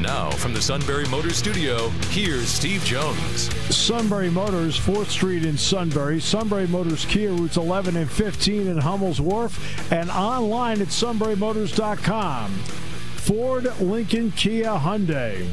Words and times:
Now, 0.00 0.30
from 0.30 0.54
the 0.54 0.62
Sunbury 0.62 1.04
Motors 1.08 1.36
Studio, 1.36 1.90
here's 2.08 2.48
Steve 2.48 2.82
Jones. 2.84 3.54
Sunbury 3.74 4.30
Motors, 4.30 4.78
4th 4.80 5.08
Street 5.08 5.44
in 5.44 5.58
Sunbury. 5.58 6.20
Sunbury 6.20 6.66
Motors 6.66 7.04
Kia, 7.04 7.30
routes 7.30 7.58
11 7.58 7.98
and 7.98 8.10
15 8.10 8.66
in 8.66 8.78
Hummel's 8.78 9.20
Wharf. 9.20 9.92
And 9.92 10.10
online 10.10 10.80
at 10.80 10.88
sunburymotors.com. 10.88 12.50
Ford, 12.50 13.78
Lincoln, 13.78 14.32
Kia, 14.32 14.70
Hyundai. 14.70 15.46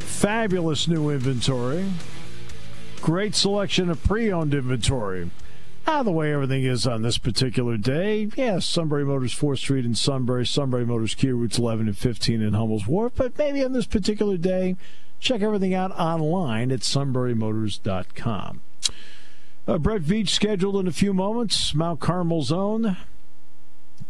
Fabulous 0.00 0.88
new 0.88 1.10
inventory. 1.10 1.84
Great 3.00 3.36
selection 3.36 3.90
of 3.90 4.02
pre 4.02 4.32
owned 4.32 4.54
inventory. 4.54 5.30
Ah, 5.88 6.02
the 6.02 6.10
way 6.10 6.32
everything 6.32 6.64
is 6.64 6.84
on 6.84 7.02
this 7.02 7.16
particular 7.16 7.76
day, 7.76 8.28
yes, 8.36 8.66
Sunbury 8.66 9.04
Motors 9.04 9.32
4th 9.32 9.58
Street 9.58 9.84
in 9.84 9.94
Sunbury, 9.94 10.44
Sunbury 10.44 10.84
Motors 10.84 11.14
Kia 11.14 11.34
routes 11.36 11.58
11 11.58 11.86
and 11.86 11.96
15 11.96 12.42
in 12.42 12.54
Hummel's 12.54 12.88
Wharf. 12.88 13.12
But 13.14 13.38
maybe 13.38 13.64
on 13.64 13.72
this 13.72 13.86
particular 13.86 14.36
day, 14.36 14.74
check 15.20 15.42
everything 15.42 15.74
out 15.74 15.92
online 15.92 16.72
at 16.72 16.80
sunburymotors.com. 16.80 18.62
Uh, 19.68 19.78
Brett 19.78 20.02
Veach 20.02 20.30
scheduled 20.30 20.76
in 20.76 20.88
a 20.88 20.92
few 20.92 21.14
moments. 21.14 21.72
Mount 21.72 22.00
Carmel 22.00 22.42
Zone. 22.42 22.96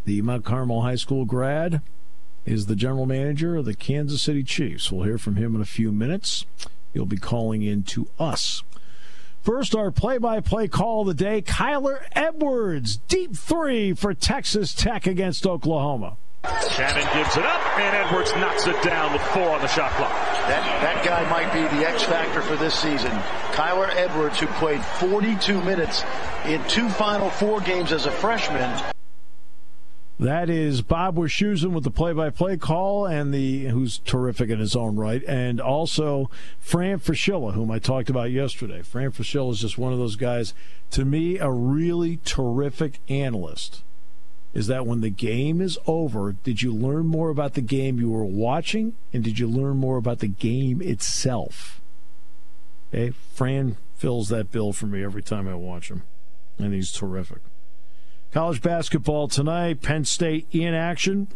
the 0.05 0.23
Mount 0.23 0.45
Carmel 0.45 0.81
High 0.81 0.95
School 0.95 1.25
grad, 1.25 1.81
is 2.43 2.65
the 2.65 2.75
general 2.75 3.05
manager 3.05 3.55
of 3.55 3.65
the 3.65 3.75
Kansas 3.75 4.23
City 4.23 4.41
Chiefs. 4.43 4.91
We'll 4.91 5.03
hear 5.03 5.17
from 5.19 5.35
him 5.35 5.53
in 5.55 5.61
a 5.61 5.65
few 5.65 5.91
minutes. 5.91 6.45
He'll 6.93 7.05
be 7.05 7.17
calling 7.17 7.61
in 7.61 7.83
to 7.83 8.07
us. 8.17 8.63
First, 9.47 9.75
our 9.75 9.91
play 9.91 10.17
by 10.17 10.41
play 10.41 10.67
call 10.67 11.03
of 11.03 11.07
the 11.07 11.13
day 11.13 11.41
Kyler 11.41 12.01
Edwards, 12.11 12.97
deep 12.97 13.33
three 13.33 13.93
for 13.93 14.13
Texas 14.13 14.73
Tech 14.73 15.07
against 15.07 15.47
Oklahoma. 15.47 16.17
Shannon 16.69 17.07
gives 17.13 17.37
it 17.37 17.45
up, 17.45 17.79
and 17.79 17.95
Edwards 17.95 18.33
knocks 18.33 18.67
it 18.67 18.83
down 18.83 19.13
with 19.13 19.21
four 19.21 19.49
on 19.49 19.61
the 19.61 19.67
shot 19.69 19.91
clock. 19.91 20.11
That, 20.11 20.81
that 20.81 21.05
guy 21.05 21.29
might 21.29 21.53
be 21.53 21.61
the 21.77 21.87
X 21.87 22.03
factor 22.03 22.41
for 22.41 22.57
this 22.57 22.75
season. 22.75 23.11
Kyler 23.53 23.87
Edwards, 23.95 24.37
who 24.37 24.47
played 24.47 24.83
42 24.83 25.61
minutes 25.61 26.03
in 26.45 26.61
two 26.67 26.89
Final 26.89 27.29
Four 27.29 27.61
games 27.61 27.93
as 27.93 28.05
a 28.05 28.11
freshman. 28.11 28.96
That 30.19 30.49
is 30.49 30.81
Bob 30.81 31.15
Wischusen 31.15 31.73
with 31.73 31.83
the 31.83 31.91
play-by-play 31.91 32.57
call, 32.57 33.05
and 33.05 33.31
the 33.31 33.65
who's 33.65 33.99
terrific 33.99 34.49
in 34.49 34.57
his 34.57 34.75
own 34.75 34.95
right, 34.95 35.23
and 35.27 35.61
also 35.61 36.31
Fran 36.59 36.99
Fraschilla, 36.99 37.53
whom 37.53 37.69
I 37.69 37.77
talked 37.77 38.09
about 38.09 38.31
yesterday. 38.31 38.81
Fran 38.81 39.11
Fraschilla 39.11 39.51
is 39.51 39.61
just 39.61 39.77
one 39.77 39.93
of 39.93 39.99
those 39.99 40.15
guys. 40.15 40.55
To 40.91 41.05
me, 41.05 41.37
a 41.37 41.51
really 41.51 42.17
terrific 42.25 42.99
analyst. 43.07 43.83
Is 44.55 44.65
that 44.67 44.87
when 44.87 45.01
the 45.01 45.11
game 45.11 45.61
is 45.61 45.77
over, 45.85 46.31
did 46.31 46.63
you 46.63 46.73
learn 46.73 47.05
more 47.05 47.29
about 47.29 47.53
the 47.53 47.61
game 47.61 47.99
you 47.99 48.09
were 48.09 48.25
watching, 48.25 48.95
and 49.13 49.23
did 49.23 49.37
you 49.37 49.47
learn 49.47 49.77
more 49.77 49.97
about 49.97 50.17
the 50.17 50.27
game 50.27 50.81
itself? 50.81 51.79
Okay, 52.91 53.11
Fran 53.35 53.77
fills 53.95 54.29
that 54.29 54.51
bill 54.51 54.73
for 54.73 54.87
me 54.87 55.03
every 55.03 55.21
time 55.21 55.47
I 55.47 55.53
watch 55.53 55.91
him, 55.91 56.01
and 56.57 56.73
he's 56.73 56.91
terrific. 56.91 57.41
College 58.37 58.61
basketball 58.61 59.27
tonight. 59.27 59.81
Penn 59.81 60.05
State 60.05 60.45
in 60.51 60.75
action 60.75 61.27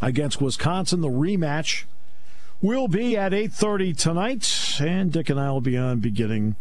against 0.00 0.40
Wisconsin. 0.40 1.00
The 1.00 1.08
rematch 1.08 1.82
will 2.60 2.86
be 2.86 3.16
at 3.16 3.32
8.30 3.32 3.98
tonight. 3.98 4.80
And 4.80 5.10
Dick 5.10 5.30
and 5.30 5.40
I 5.40 5.50
will 5.50 5.60
be 5.60 5.76
on 5.76 5.98
beginning 5.98 6.54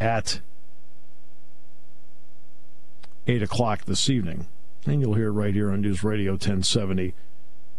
at 0.00 0.40
8 3.28 3.40
o'clock 3.40 3.84
this 3.84 4.10
evening. 4.10 4.48
And 4.84 5.00
you'll 5.00 5.14
hear 5.14 5.28
it 5.28 5.34
right 5.34 5.54
here 5.54 5.70
on 5.70 5.82
News 5.82 6.02
Radio 6.02 6.32
1070 6.32 7.14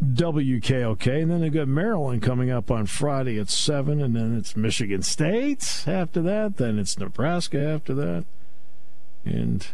WKOK. 0.02 1.22
And 1.22 1.32
then 1.32 1.42
they've 1.42 1.52
got 1.52 1.68
Maryland 1.68 2.22
coming 2.22 2.50
up 2.50 2.72
on 2.72 2.86
Friday 2.86 3.38
at 3.38 3.50
7. 3.50 4.02
And 4.02 4.16
then 4.16 4.38
it's 4.38 4.56
Michigan 4.56 5.02
State 5.02 5.84
after 5.86 6.22
that. 6.22 6.56
Then 6.56 6.80
it's 6.80 6.98
Nebraska 6.98 7.62
after 7.62 7.94
that. 7.94 8.24
And 9.26 9.68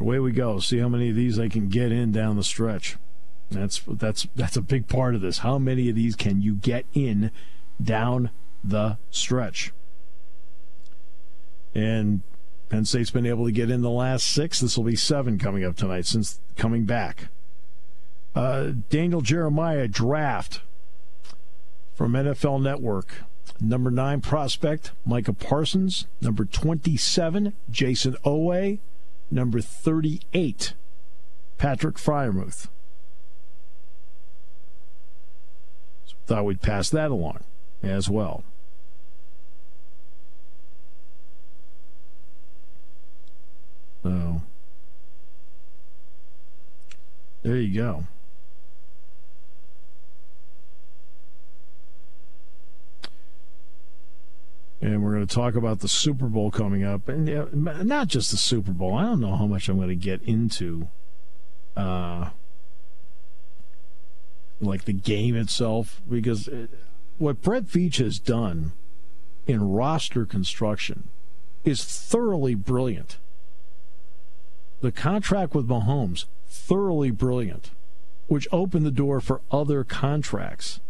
away 0.00 0.18
we 0.18 0.32
go. 0.32 0.58
See 0.58 0.78
how 0.78 0.88
many 0.88 1.10
of 1.10 1.16
these 1.16 1.38
I 1.38 1.48
can 1.48 1.68
get 1.68 1.92
in 1.92 2.12
down 2.12 2.36
the 2.36 2.44
stretch. 2.44 2.96
That's 3.50 3.80
that's 3.86 4.26
that's 4.34 4.56
a 4.56 4.62
big 4.62 4.88
part 4.88 5.14
of 5.14 5.20
this. 5.20 5.38
How 5.38 5.58
many 5.58 5.88
of 5.88 5.94
these 5.94 6.16
can 6.16 6.42
you 6.42 6.54
get 6.56 6.86
in 6.92 7.30
down 7.82 8.30
the 8.64 8.98
stretch? 9.10 9.72
And 11.74 12.22
Penn 12.68 12.84
State's 12.84 13.10
been 13.10 13.26
able 13.26 13.44
to 13.44 13.52
get 13.52 13.70
in 13.70 13.82
the 13.82 13.90
last 13.90 14.26
six. 14.26 14.60
This 14.60 14.76
will 14.76 14.84
be 14.84 14.96
seven 14.96 15.38
coming 15.38 15.64
up 15.64 15.76
tonight 15.76 16.06
since 16.06 16.40
coming 16.56 16.84
back. 16.84 17.28
Uh, 18.34 18.72
Daniel 18.90 19.20
Jeremiah 19.20 19.86
draft 19.86 20.60
from 21.94 22.12
NFL 22.12 22.62
Network. 22.62 23.22
Number 23.60 23.90
nine 23.90 24.20
prospect, 24.20 24.90
Micah 25.06 25.32
Parsons. 25.32 26.06
Number 26.20 26.44
27, 26.44 27.54
Jayson 27.70 28.16
Oweh 28.24 28.80
number 29.30 29.60
38, 29.60 30.74
Patrick 31.58 31.96
Freiermuth. 31.96 32.68
So 36.04 36.14
thought 36.26 36.44
we'd 36.44 36.62
pass 36.62 36.90
that 36.90 37.10
along 37.10 37.44
as 37.82 38.08
well. 38.08 38.44
So 44.02 44.42
there 47.42 47.56
you 47.56 47.74
go. 47.74 48.04
And 54.80 55.02
we're 55.02 55.14
going 55.14 55.26
to 55.26 55.34
talk 55.34 55.54
about 55.54 55.80
the 55.80 55.88
Super 55.88 56.26
Bowl 56.26 56.50
coming 56.50 56.84
up, 56.84 57.08
and 57.08 57.28
uh, 57.28 57.82
not 57.82 58.08
just 58.08 58.30
the 58.30 58.36
Super 58.36 58.72
Bowl. 58.72 58.94
I 58.94 59.02
don't 59.02 59.20
know 59.20 59.36
how 59.36 59.46
much 59.46 59.68
I'm 59.68 59.76
going 59.76 59.88
to 59.88 59.94
get 59.94 60.22
into, 60.22 60.88
uh, 61.76 62.30
like 64.60 64.84
the 64.84 64.92
game 64.92 65.34
itself, 65.36 66.02
because 66.08 66.48
it, 66.48 66.70
what 67.18 67.40
Brett 67.40 67.64
Veach 67.64 67.96
has 67.96 68.18
done 68.18 68.72
in 69.46 69.70
roster 69.70 70.26
construction 70.26 71.08
is 71.64 71.84
thoroughly 71.84 72.54
brilliant. 72.54 73.18
The 74.82 74.92
contract 74.92 75.54
with 75.54 75.68
Mahomes, 75.68 76.26
thoroughly 76.46 77.10
brilliant, 77.10 77.70
which 78.26 78.46
opened 78.52 78.84
the 78.84 78.90
door 78.90 79.20
for 79.20 79.40
other 79.50 79.84
contracts 79.84 80.80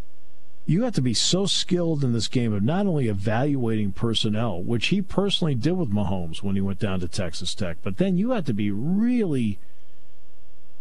you 0.67 0.83
have 0.83 0.95
to 0.95 1.01
be 1.01 1.15
so 1.15 1.47
skilled 1.47 2.03
in 2.03 2.13
this 2.13 2.27
game 2.27 2.53
of 2.53 2.63
not 2.63 2.87
only 2.87 3.07
evaluating 3.07 3.93
personnel, 3.93 4.61
which 4.61 4.89
he 4.89 5.01
personally 5.01 5.55
did 5.55 5.73
with 5.73 5.93
Mahomes 5.93 6.43
when 6.43 6.57
he 6.57 6.61
went 6.61 6.81
down 6.81 6.99
to 7.01 7.09
Texas 7.09 7.55
Tech, 7.55 7.79
but 7.85 7.99
then 7.99 8.19
you 8.19 8.33
have 8.33 8.45
to 8.47 8.53
be 8.53 8.73
really, 8.73 9.61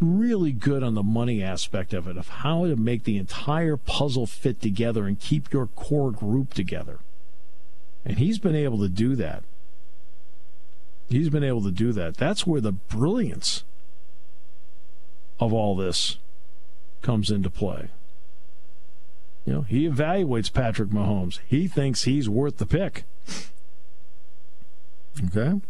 really 0.01 0.51
good 0.51 0.81
on 0.81 0.95
the 0.95 1.03
money 1.03 1.43
aspect 1.43 1.93
of 1.93 2.07
it, 2.07 2.17
of 2.17 2.27
how 2.27 2.65
to 2.65 2.75
make 2.75 3.03
the 3.03 3.17
entire 3.17 3.77
puzzle 3.77 4.25
fit 4.25 4.59
together 4.59 5.05
and 5.05 5.19
keep 5.19 5.53
your 5.53 5.67
core 5.67 6.11
group 6.11 6.55
together. 6.55 6.97
And 8.03 8.17
he's 8.17 8.39
been 8.39 8.55
able 8.55 8.79
to 8.79 8.89
do 8.89 9.15
that. 9.17 9.43
He's 11.09 11.29
been 11.29 11.43
able 11.43 11.61
to 11.61 11.71
do 11.71 11.93
that. 11.93 12.17
That's 12.17 12.47
where 12.47 12.61
the 12.61 12.71
brilliance 12.71 13.63
of 15.39 15.53
all 15.53 15.75
this 15.75 16.17
comes 17.03 17.29
into 17.29 17.51
play. 17.51 17.89
You 19.45 19.53
know, 19.53 19.61
he 19.61 19.87
evaluates 19.87 20.51
Patrick 20.51 20.89
Mahomes. 20.89 21.39
He 21.47 21.67
thinks 21.67 22.03
he's 22.03 22.27
worth 22.27 22.57
the 22.57 22.65
pick. 22.65 23.03
Okay? 25.23 25.61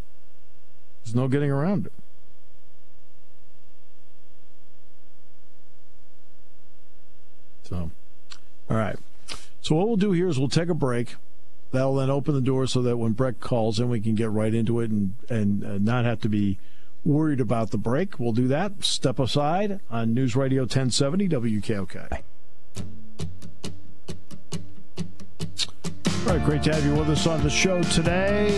There's 1.04 1.16
no 1.16 1.28
getting 1.28 1.52
around 1.52 1.88
it. 1.88 1.94
So, 7.64 7.92
all 8.70 8.78
right. 8.78 8.98
So 9.62 9.76
what 9.76 9.88
we'll 9.88 9.98
do 9.98 10.12
here 10.12 10.28
is 10.28 10.40
we'll 10.40 10.48
take 10.48 10.70
a 10.70 10.76
break. 10.76 11.16
That'll 11.72 11.96
then 11.96 12.10
open 12.10 12.36
the 12.36 12.42
door 12.42 12.68
so 12.68 12.82
that 12.84 12.98
when 12.98 13.14
Brett 13.14 13.40
calls 13.40 13.80
in, 13.80 13.90
we 13.90 14.00
can 14.00 14.16
get 14.16 14.30
right 14.30 14.54
into 14.54 14.80
it 14.80 14.92
and 14.92 15.16
and 15.30 15.66
uh, 15.66 15.78
not 15.80 16.06
have 16.06 16.22
to 16.22 16.30
be 16.30 16.60
worried 17.04 17.40
about 17.40 17.72
the 17.72 17.78
break. 17.78 18.20
We'll 18.20 18.32
do 18.32 18.48
that. 18.48 18.84
Step 18.84 19.20
aside 19.20 19.82
on 19.90 20.14
News 20.14 20.36
Radio 20.36 20.62
1070 20.62 21.28
WKOK. 21.28 22.22
All 26.26 26.32
right, 26.32 26.44
great 26.44 26.64
to 26.64 26.74
have 26.74 26.84
you 26.84 26.96
with 26.96 27.08
us 27.12 27.28
on 27.28 27.44
the 27.44 27.52
show 27.52 27.84
today. 27.84 28.58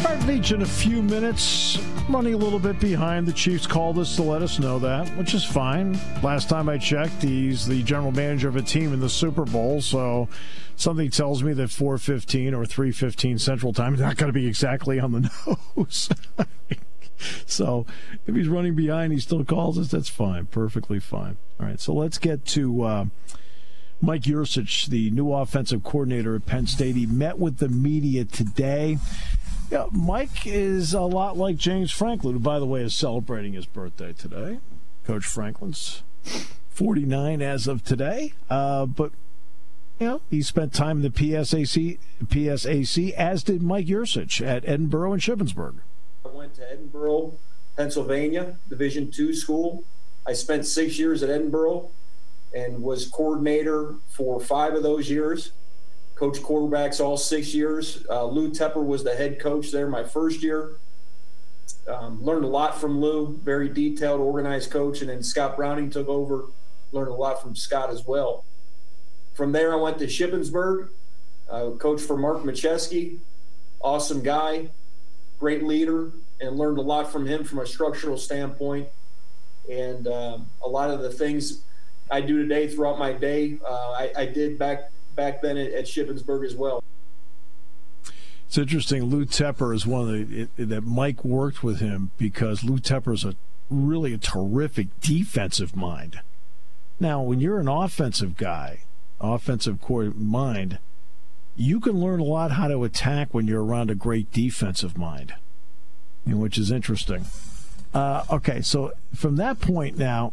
Brett 0.00 0.18
Veach 0.20 0.54
in 0.54 0.62
a 0.62 0.66
few 0.66 1.02
minutes. 1.02 1.76
Running 2.08 2.32
a 2.32 2.38
little 2.38 2.58
bit 2.58 2.80
behind. 2.80 3.28
The 3.28 3.34
Chiefs 3.34 3.66
called 3.66 3.98
us 3.98 4.16
to 4.16 4.22
let 4.22 4.40
us 4.40 4.58
know 4.58 4.78
that, 4.78 5.06
which 5.18 5.34
is 5.34 5.44
fine. 5.44 6.00
Last 6.22 6.48
time 6.48 6.70
I 6.70 6.78
checked, 6.78 7.22
he's 7.22 7.66
the 7.66 7.82
general 7.82 8.12
manager 8.12 8.48
of 8.48 8.56
a 8.56 8.62
team 8.62 8.94
in 8.94 9.00
the 9.00 9.10
Super 9.10 9.44
Bowl, 9.44 9.82
so 9.82 10.26
something 10.76 11.10
tells 11.10 11.42
me 11.42 11.52
that 11.52 11.68
4:15 11.68 12.54
or 12.54 12.64
3:15 12.64 13.38
Central 13.38 13.74
Time 13.74 13.92
is 13.92 14.00
not 14.00 14.16
going 14.16 14.32
to 14.32 14.38
be 14.38 14.46
exactly 14.46 14.98
on 14.98 15.12
the 15.12 15.30
nose. 15.76 16.08
so 17.44 17.84
if 18.26 18.34
he's 18.34 18.48
running 18.48 18.74
behind, 18.74 19.12
he 19.12 19.20
still 19.20 19.44
calls 19.44 19.78
us. 19.78 19.88
That's 19.88 20.08
fine, 20.08 20.46
perfectly 20.46 20.98
fine. 20.98 21.36
All 21.60 21.66
right, 21.66 21.78
so 21.78 21.92
let's 21.92 22.16
get 22.16 22.46
to. 22.46 22.82
Uh, 22.84 23.04
Mike 24.00 24.22
Yurcich, 24.22 24.86
the 24.86 25.10
new 25.10 25.32
offensive 25.32 25.82
coordinator 25.82 26.36
at 26.36 26.46
Penn 26.46 26.66
State, 26.66 26.96
he 26.96 27.06
met 27.06 27.38
with 27.38 27.58
the 27.58 27.68
media 27.68 28.24
today. 28.24 28.98
Yeah, 29.70 29.86
Mike 29.90 30.46
is 30.46 30.92
a 30.92 31.00
lot 31.00 31.36
like 31.36 31.56
James 31.56 31.90
Franklin, 31.90 32.34
who, 32.34 32.40
by 32.40 32.58
the 32.58 32.66
way, 32.66 32.82
is 32.82 32.94
celebrating 32.94 33.54
his 33.54 33.66
birthday 33.66 34.12
today. 34.12 34.58
Coach 35.04 35.24
Franklin's 35.24 36.02
49 36.68 37.40
as 37.40 37.66
of 37.66 37.82
today. 37.82 38.34
Uh, 38.50 38.86
but, 38.86 39.12
you 39.98 40.06
know, 40.06 40.20
he 40.30 40.42
spent 40.42 40.74
time 40.74 40.98
in 40.98 41.02
the 41.02 41.10
PSAC, 41.10 41.98
PSAC 42.24 43.12
as 43.12 43.42
did 43.42 43.62
Mike 43.62 43.86
Yurcich 43.86 44.46
at 44.46 44.64
Edinboro 44.64 45.12
and 45.12 45.22
Shippensburg. 45.22 45.76
I 46.24 46.28
went 46.28 46.54
to 46.56 46.62
Edinboro, 46.62 47.34
Pennsylvania, 47.76 48.56
Division 48.68 49.10
two 49.10 49.34
school. 49.34 49.84
I 50.26 50.32
spent 50.32 50.66
six 50.66 50.98
years 50.98 51.22
at 51.22 51.28
Edinboro 51.28 51.90
and 52.54 52.80
was 52.80 53.08
coordinator 53.08 53.96
for 54.08 54.40
five 54.40 54.74
of 54.74 54.82
those 54.82 55.10
years. 55.10 55.52
Coach 56.14 56.38
quarterbacks 56.38 57.00
all 57.00 57.16
six 57.16 57.52
years. 57.52 58.06
Uh, 58.08 58.24
Lou 58.24 58.50
Tepper 58.50 58.84
was 58.84 59.02
the 59.02 59.14
head 59.14 59.40
coach 59.40 59.72
there 59.72 59.88
my 59.88 60.04
first 60.04 60.42
year. 60.42 60.76
Um, 61.88 62.22
learned 62.24 62.44
a 62.44 62.48
lot 62.48 62.80
from 62.80 63.00
Lou, 63.00 63.36
very 63.42 63.68
detailed, 63.68 64.20
organized 64.20 64.70
coach. 64.70 65.00
And 65.00 65.10
then 65.10 65.22
Scott 65.22 65.56
Browning 65.56 65.90
took 65.90 66.08
over, 66.08 66.46
learned 66.92 67.10
a 67.10 67.14
lot 67.14 67.42
from 67.42 67.56
Scott 67.56 67.90
as 67.90 68.06
well. 68.06 68.44
From 69.34 69.50
there, 69.50 69.72
I 69.72 69.76
went 69.76 69.98
to 69.98 70.06
Shippensburg, 70.06 70.90
uh, 71.50 71.70
coach 71.70 72.00
for 72.00 72.16
Mark 72.16 72.38
Maciejewski, 72.44 73.18
awesome 73.80 74.22
guy, 74.22 74.70
great 75.40 75.64
leader, 75.64 76.12
and 76.40 76.56
learned 76.56 76.78
a 76.78 76.82
lot 76.82 77.10
from 77.10 77.26
him 77.26 77.42
from 77.42 77.58
a 77.58 77.66
structural 77.66 78.16
standpoint. 78.16 78.88
And 79.68 80.06
um, 80.06 80.50
a 80.62 80.68
lot 80.68 80.90
of 80.90 81.00
the 81.00 81.10
things 81.10 81.64
I 82.14 82.20
do 82.20 82.40
today 82.42 82.68
throughout 82.68 82.96
my 82.96 83.12
day. 83.12 83.58
Uh, 83.66 83.90
I, 83.90 84.12
I, 84.16 84.26
did 84.26 84.56
back 84.56 84.92
back 85.16 85.42
then 85.42 85.56
at, 85.56 85.72
at 85.72 85.84
Shippensburg 85.86 86.46
as 86.46 86.54
well. 86.54 86.80
It's 88.46 88.56
interesting. 88.56 89.02
Lou 89.06 89.24
Tepper 89.24 89.74
is 89.74 89.84
one 89.84 90.02
of 90.02 90.30
the 90.30 90.42
it, 90.42 90.68
that 90.68 90.82
Mike 90.82 91.24
worked 91.24 91.64
with 91.64 91.80
him 91.80 92.12
because 92.16 92.62
Lou 92.62 92.78
Tepper 92.78 93.14
is 93.14 93.24
a 93.24 93.34
really 93.68 94.14
a 94.14 94.18
terrific 94.18 95.00
defensive 95.00 95.74
mind. 95.74 96.20
Now, 97.00 97.20
when 97.20 97.40
you're 97.40 97.58
an 97.58 97.66
offensive 97.66 98.36
guy, 98.36 98.82
offensive 99.20 99.80
core 99.80 100.12
mind, 100.14 100.78
you 101.56 101.80
can 101.80 102.00
learn 102.00 102.20
a 102.20 102.24
lot 102.24 102.52
how 102.52 102.68
to 102.68 102.84
attack 102.84 103.34
when 103.34 103.48
you're 103.48 103.64
around 103.64 103.90
a 103.90 103.96
great 103.96 104.30
defensive 104.30 104.96
mind, 104.96 105.34
which 106.24 106.58
is 106.58 106.70
interesting. 106.70 107.26
Uh, 107.92 108.22
okay, 108.30 108.60
so 108.60 108.92
from 109.12 109.34
that 109.34 109.60
point 109.60 109.98
now 109.98 110.32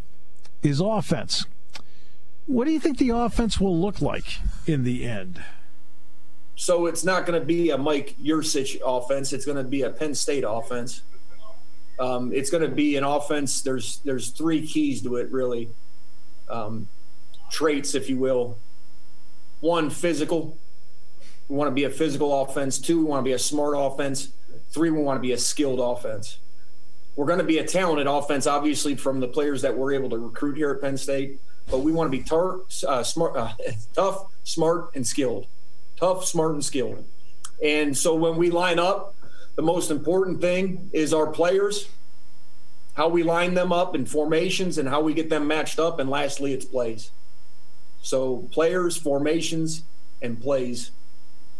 is 0.61 0.79
offense. 0.79 1.47
What 2.47 2.65
do 2.65 2.71
you 2.71 2.79
think 2.79 2.97
the 2.97 3.11
offense 3.11 3.59
will 3.59 3.77
look 3.77 4.01
like 4.01 4.39
in 4.65 4.83
the 4.83 5.05
end? 5.05 5.43
So 6.55 6.85
it's 6.85 7.03
not 7.03 7.25
going 7.25 7.39
to 7.39 7.45
be 7.45 7.69
a 7.69 7.77
Mike 7.77 8.15
Yurcich 8.21 8.79
offense. 8.85 9.33
It's 9.33 9.45
going 9.45 9.57
to 9.57 9.63
be 9.63 9.83
a 9.83 9.89
Penn 9.89 10.13
State 10.15 10.43
offense. 10.47 11.01
Um, 11.99 12.33
it's 12.33 12.49
going 12.49 12.63
to 12.63 12.69
be 12.69 12.97
an 12.97 13.03
offense. 13.03 13.61
There's 13.61 13.99
there's 13.99 14.29
three 14.29 14.65
keys 14.65 15.01
to 15.03 15.17
it 15.17 15.31
really, 15.31 15.69
um, 16.49 16.87
traits 17.49 17.95
if 17.95 18.09
you 18.09 18.17
will. 18.17 18.57
One, 19.59 19.89
physical. 19.89 20.57
We 21.47 21.55
want 21.55 21.69
to 21.69 21.75
be 21.75 21.83
a 21.83 21.89
physical 21.89 22.41
offense. 22.41 22.79
Two, 22.79 22.99
we 22.99 23.03
want 23.05 23.21
to 23.21 23.25
be 23.25 23.33
a 23.33 23.39
smart 23.39 23.75
offense. 23.77 24.29
Three, 24.69 24.89
we 24.89 25.01
want 25.01 25.17
to 25.17 25.21
be 25.21 25.33
a 25.33 25.37
skilled 25.37 25.79
offense. 25.79 26.37
We're 27.15 27.25
going 27.25 27.39
to 27.39 27.45
be 27.45 27.57
a 27.57 27.67
talented 27.67 28.07
offense, 28.07 28.47
obviously, 28.47 28.95
from 28.95 29.19
the 29.19 29.27
players 29.27 29.61
that 29.63 29.77
we're 29.77 29.93
able 29.93 30.09
to 30.11 30.17
recruit 30.17 30.57
here 30.57 30.71
at 30.71 30.81
Penn 30.81 30.97
State 30.97 31.39
but 31.71 31.79
we 31.79 31.91
want 31.91 32.11
to 32.11 32.17
be 32.17 32.23
tar- 32.23 32.59
uh, 32.87 33.01
smart, 33.01 33.35
uh, 33.35 33.53
tough, 33.95 34.25
smart, 34.43 34.91
and 34.93 35.07
skilled. 35.07 35.47
Tough, 35.97 36.25
smart, 36.25 36.53
and 36.53 36.63
skilled. 36.63 37.05
And 37.63 37.97
so 37.97 38.13
when 38.13 38.35
we 38.35 38.51
line 38.51 38.77
up, 38.77 39.15
the 39.55 39.61
most 39.61 39.89
important 39.89 40.41
thing 40.41 40.89
is 40.93 41.13
our 41.13 41.27
players, 41.27 41.87
how 42.95 43.07
we 43.07 43.23
line 43.23 43.53
them 43.53 43.71
up 43.71 43.95
in 43.95 44.05
formations, 44.05 44.77
and 44.77 44.89
how 44.89 45.01
we 45.01 45.13
get 45.13 45.29
them 45.29 45.47
matched 45.47 45.79
up. 45.79 45.99
And 45.99 46.09
lastly, 46.09 46.53
it's 46.53 46.65
plays. 46.65 47.11
So 48.01 48.47
players, 48.51 48.97
formations, 48.97 49.83
and 50.21 50.41
plays. 50.41 50.91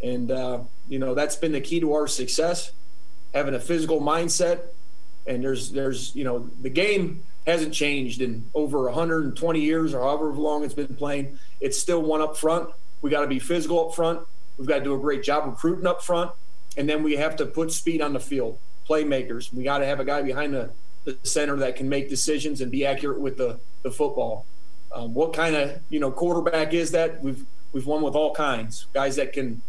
And, 0.02 0.32
uh, 0.32 0.60
you 0.90 1.00
know, 1.00 1.14
that's 1.14 1.36
been 1.36 1.52
the 1.52 1.62
key 1.62 1.80
to 1.80 1.94
our 1.94 2.08
success, 2.08 2.72
having 3.34 3.54
a 3.54 3.60
physical 3.60 4.02
mindset. 4.02 4.62
And 5.28 5.44
there's, 5.44 5.72
there's, 5.72 6.16
you 6.16 6.24
know, 6.24 6.50
the 6.62 6.70
game 6.70 7.24
hasn't 7.46 7.74
changed 7.74 8.22
in 8.22 8.50
over 8.54 8.84
120 8.84 9.60
years 9.60 9.94
or 9.94 10.02
however 10.02 10.34
long 10.34 10.64
it's 10.64 10.74
been 10.74 10.96
playing. 10.96 11.40
It's 11.60 11.78
still 11.78 12.02
one 12.02 12.22
up 12.22 12.38
front. 12.38 12.70
We 13.02 13.10
got 13.10 13.22
to 13.22 13.28
be 13.28 13.40
physical 13.40 13.88
up 13.88 13.96
front. 13.96 14.22
We've 14.58 14.68
got 14.68 14.80
to 14.80 14.84
do 14.84 14.94
a 14.94 15.00
great 15.00 15.24
job 15.24 15.48
recruiting 15.48 15.88
up 15.88 16.04
front, 16.04 16.32
and 16.78 16.88
then 16.88 17.02
we 17.02 17.16
have 17.16 17.36
to 17.38 17.46
put 17.46 17.72
speed 17.72 18.02
on 18.02 18.14
the 18.14 18.20
field. 18.20 18.60
Playmakers. 18.88 19.54
We 19.54 19.64
got 19.64 19.80
to 19.80 19.86
have 19.86 20.00
a 20.00 20.06
guy 20.06 20.22
behind 20.22 20.54
the, 20.54 20.70
the 21.06 21.18
center 21.24 21.56
that 21.58 21.76
can 21.76 21.90
make 21.90 22.10
decisions 22.10 22.62
and 22.62 22.72
be 22.72 22.86
accurate 22.86 23.20
with 23.20 23.38
the, 23.38 23.60
the 23.84 23.90
football. 23.90 24.46
Um, 24.94 25.14
what 25.14 25.34
kind 25.34 25.56
of 25.56 25.80
you 25.90 26.00
know 26.00 26.12
quarterback 26.12 26.74
is 26.74 26.92
that? 26.92 27.24
We've 27.24 27.46
we've 27.72 27.86
won 27.86 28.02
with 28.02 28.16
all 28.16 28.36
kinds 28.36 28.88
guys 28.94 29.16
that 29.16 29.32
can 29.32 29.62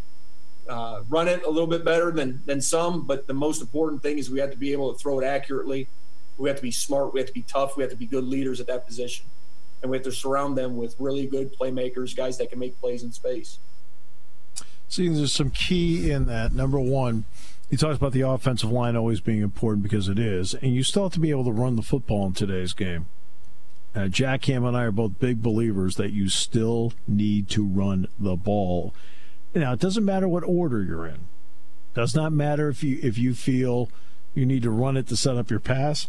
uh, 0.68 1.02
run 1.08 1.28
it 1.28 1.44
a 1.44 1.50
little 1.50 1.68
bit 1.68 1.84
better 1.84 2.10
than 2.10 2.42
than 2.44 2.60
some, 2.60 3.06
but 3.06 3.26
the 3.26 3.34
most 3.34 3.60
important 3.60 4.02
thing 4.02 4.18
is 4.18 4.30
we 4.30 4.40
have 4.40 4.50
to 4.50 4.56
be 4.56 4.72
able 4.72 4.92
to 4.92 4.98
throw 4.98 5.20
it 5.20 5.24
accurately 5.24 5.88
we 6.42 6.48
have 6.48 6.56
to 6.56 6.62
be 6.62 6.72
smart. 6.72 7.14
We 7.14 7.20
have 7.20 7.28
to 7.28 7.32
be 7.32 7.42
tough. 7.42 7.76
We 7.76 7.84
have 7.84 7.92
to 7.92 7.96
be 7.96 8.04
good 8.04 8.24
leaders 8.24 8.60
at 8.60 8.66
that 8.66 8.84
position. 8.84 9.26
And 9.80 9.90
we 9.90 9.96
have 9.96 10.04
to 10.04 10.12
surround 10.12 10.58
them 10.58 10.76
with 10.76 10.96
really 10.98 11.24
good 11.26 11.56
playmakers, 11.56 12.16
guys 12.16 12.36
that 12.38 12.50
can 12.50 12.58
make 12.58 12.78
plays 12.80 13.04
in 13.04 13.12
space. 13.12 13.60
See, 14.88 15.08
there's 15.08 15.32
some 15.32 15.50
key 15.50 16.10
in 16.10 16.26
that. 16.26 16.52
Number 16.52 16.80
one, 16.80 17.24
he 17.70 17.76
talks 17.76 17.96
about 17.96 18.12
the 18.12 18.22
offensive 18.22 18.72
line 18.72 18.96
always 18.96 19.20
being 19.20 19.40
important 19.40 19.84
because 19.84 20.08
it 20.08 20.18
is, 20.18 20.52
and 20.54 20.74
you 20.74 20.82
still 20.82 21.04
have 21.04 21.12
to 21.12 21.20
be 21.20 21.30
able 21.30 21.44
to 21.44 21.52
run 21.52 21.76
the 21.76 21.82
football 21.82 22.26
in 22.26 22.32
today's 22.32 22.72
game. 22.72 23.06
Uh, 23.94 24.08
Jack 24.08 24.44
Ham 24.46 24.64
and 24.64 24.76
I 24.76 24.82
are 24.84 24.90
both 24.90 25.20
big 25.20 25.42
believers 25.42 25.94
that 25.96 26.10
you 26.10 26.28
still 26.28 26.92
need 27.06 27.48
to 27.50 27.64
run 27.64 28.08
the 28.18 28.34
ball. 28.34 28.92
Now, 29.54 29.74
it 29.74 29.80
doesn't 29.80 30.04
matter 30.04 30.28
what 30.28 30.42
order 30.42 30.82
you're 30.82 31.06
in. 31.06 31.28
Does 31.94 32.16
not 32.16 32.32
matter 32.32 32.68
if 32.68 32.82
you 32.82 32.98
if 33.02 33.16
you 33.16 33.34
feel 33.34 33.90
you 34.34 34.44
need 34.44 34.62
to 34.62 34.70
run 34.70 34.96
it 34.96 35.06
to 35.08 35.16
set 35.16 35.36
up 35.36 35.48
your 35.50 35.60
pass 35.60 36.08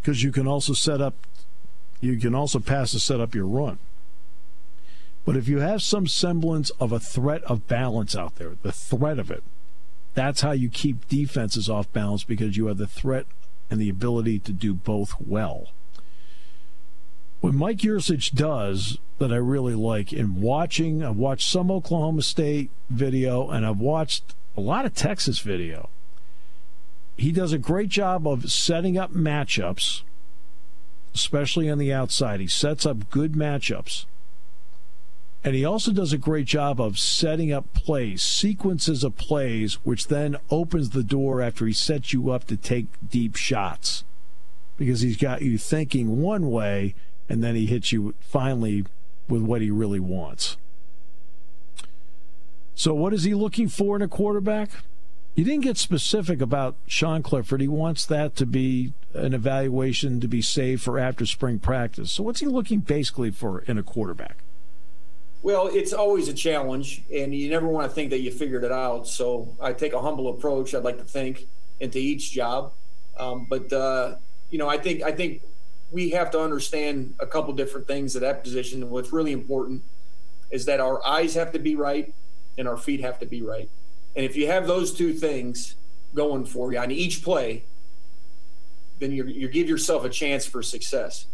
because 0.00 0.22
you 0.22 0.32
can 0.32 0.46
also 0.46 0.72
set 0.72 1.00
up 1.00 1.14
you 2.00 2.16
can 2.16 2.34
also 2.34 2.60
pass 2.60 2.92
to 2.92 3.00
set 3.00 3.20
up 3.20 3.34
your 3.34 3.46
run. 3.46 3.78
But 5.24 5.36
if 5.36 5.48
you 5.48 5.58
have 5.58 5.82
some 5.82 6.06
semblance 6.06 6.70
of 6.80 6.92
a 6.92 7.00
threat 7.00 7.42
of 7.44 7.66
balance 7.66 8.16
out 8.16 8.36
there, 8.36 8.52
the 8.62 8.72
threat 8.72 9.18
of 9.18 9.30
it, 9.30 9.42
that's 10.14 10.40
how 10.40 10.52
you 10.52 10.68
keep 10.70 11.08
defenses 11.08 11.68
off 11.68 11.92
balance 11.92 12.24
because 12.24 12.56
you 12.56 12.66
have 12.66 12.78
the 12.78 12.86
threat 12.86 13.26
and 13.70 13.80
the 13.80 13.90
ability 13.90 14.38
to 14.40 14.52
do 14.52 14.74
both 14.74 15.14
well. 15.20 15.68
What 17.40 17.54
Mike 17.54 17.78
Yurcich 17.78 18.32
does 18.32 18.98
that 19.18 19.32
I 19.32 19.36
really 19.36 19.74
like 19.74 20.12
in 20.12 20.40
watching, 20.40 21.04
I've 21.04 21.16
watched 21.16 21.48
some 21.48 21.70
Oklahoma 21.70 22.22
State 22.22 22.70
video 22.88 23.50
and 23.50 23.66
I've 23.66 23.80
watched 23.80 24.34
a 24.56 24.60
lot 24.60 24.86
of 24.86 24.94
Texas 24.94 25.40
video 25.40 25.90
he 27.18 27.32
does 27.32 27.52
a 27.52 27.58
great 27.58 27.88
job 27.88 28.26
of 28.26 28.50
setting 28.50 28.96
up 28.96 29.12
matchups, 29.12 30.02
especially 31.12 31.68
on 31.68 31.78
the 31.78 31.92
outside. 31.92 32.38
He 32.38 32.46
sets 32.46 32.86
up 32.86 33.10
good 33.10 33.32
matchups. 33.32 34.06
And 35.42 35.54
he 35.54 35.64
also 35.64 35.92
does 35.92 36.12
a 36.12 36.18
great 36.18 36.46
job 36.46 36.80
of 36.80 36.98
setting 36.98 37.52
up 37.52 37.72
plays, 37.74 38.22
sequences 38.22 39.02
of 39.02 39.16
plays, 39.16 39.74
which 39.84 40.06
then 40.06 40.36
opens 40.50 40.90
the 40.90 41.02
door 41.02 41.42
after 41.42 41.66
he 41.66 41.72
sets 41.72 42.12
you 42.12 42.30
up 42.30 42.44
to 42.46 42.56
take 42.56 42.86
deep 43.08 43.34
shots. 43.34 44.04
Because 44.76 45.00
he's 45.00 45.16
got 45.16 45.42
you 45.42 45.58
thinking 45.58 46.22
one 46.22 46.50
way, 46.50 46.94
and 47.28 47.42
then 47.42 47.56
he 47.56 47.66
hits 47.66 47.90
you 47.90 48.14
finally 48.20 48.84
with 49.28 49.42
what 49.42 49.60
he 49.60 49.72
really 49.72 50.00
wants. 50.00 50.56
So, 52.76 52.94
what 52.94 53.12
is 53.12 53.24
he 53.24 53.34
looking 53.34 53.68
for 53.68 53.96
in 53.96 54.02
a 54.02 54.08
quarterback? 54.08 54.70
He 55.38 55.44
didn't 55.44 55.62
get 55.62 55.76
specific 55.76 56.40
about 56.40 56.74
Sean 56.88 57.22
Clifford. 57.22 57.60
He 57.60 57.68
wants 57.68 58.04
that 58.06 58.34
to 58.34 58.44
be 58.44 58.92
an 59.14 59.34
evaluation 59.34 60.18
to 60.18 60.26
be 60.26 60.42
saved 60.42 60.82
for 60.82 60.98
after 60.98 61.24
spring 61.26 61.60
practice. 61.60 62.10
So, 62.10 62.24
what's 62.24 62.40
he 62.40 62.46
looking 62.46 62.80
basically 62.80 63.30
for 63.30 63.60
in 63.60 63.78
a 63.78 63.84
quarterback? 63.84 64.38
Well, 65.40 65.68
it's 65.68 65.92
always 65.92 66.26
a 66.26 66.34
challenge, 66.34 67.04
and 67.14 67.32
you 67.32 67.48
never 67.50 67.68
want 67.68 67.88
to 67.88 67.94
think 67.94 68.10
that 68.10 68.18
you 68.18 68.32
figured 68.32 68.64
it 68.64 68.72
out. 68.72 69.06
So 69.06 69.54
I 69.60 69.74
take 69.74 69.92
a 69.92 70.02
humble 70.02 70.26
approach. 70.26 70.74
I'd 70.74 70.82
like 70.82 70.98
to 70.98 71.04
think 71.04 71.46
into 71.78 71.98
each 71.98 72.32
job, 72.32 72.72
um, 73.16 73.46
but 73.48 73.72
uh, 73.72 74.16
you 74.50 74.58
know, 74.58 74.68
I 74.68 74.76
think 74.76 75.04
I 75.04 75.12
think 75.12 75.42
we 75.92 76.10
have 76.10 76.32
to 76.32 76.40
understand 76.40 77.14
a 77.20 77.26
couple 77.28 77.54
different 77.54 77.86
things 77.86 78.16
at 78.16 78.22
that 78.22 78.42
position. 78.42 78.90
What's 78.90 79.12
really 79.12 79.30
important 79.30 79.84
is 80.50 80.64
that 80.64 80.80
our 80.80 81.00
eyes 81.06 81.34
have 81.34 81.52
to 81.52 81.60
be 81.60 81.76
right 81.76 82.12
and 82.58 82.66
our 82.66 82.76
feet 82.76 83.02
have 83.02 83.20
to 83.20 83.26
be 83.26 83.40
right. 83.40 83.70
And 84.16 84.24
if 84.24 84.36
you 84.36 84.46
have 84.46 84.66
those 84.66 84.92
two 84.92 85.12
things 85.12 85.76
going 86.14 86.44
for 86.44 86.72
you 86.72 86.78
on 86.78 86.90
each 86.90 87.22
play, 87.22 87.64
then 88.98 89.12
you 89.12 89.24
you 89.26 89.48
give 89.48 89.68
yourself 89.68 90.04
a 90.04 90.08
chance 90.08 90.46
for 90.46 90.62
success. 90.62 91.26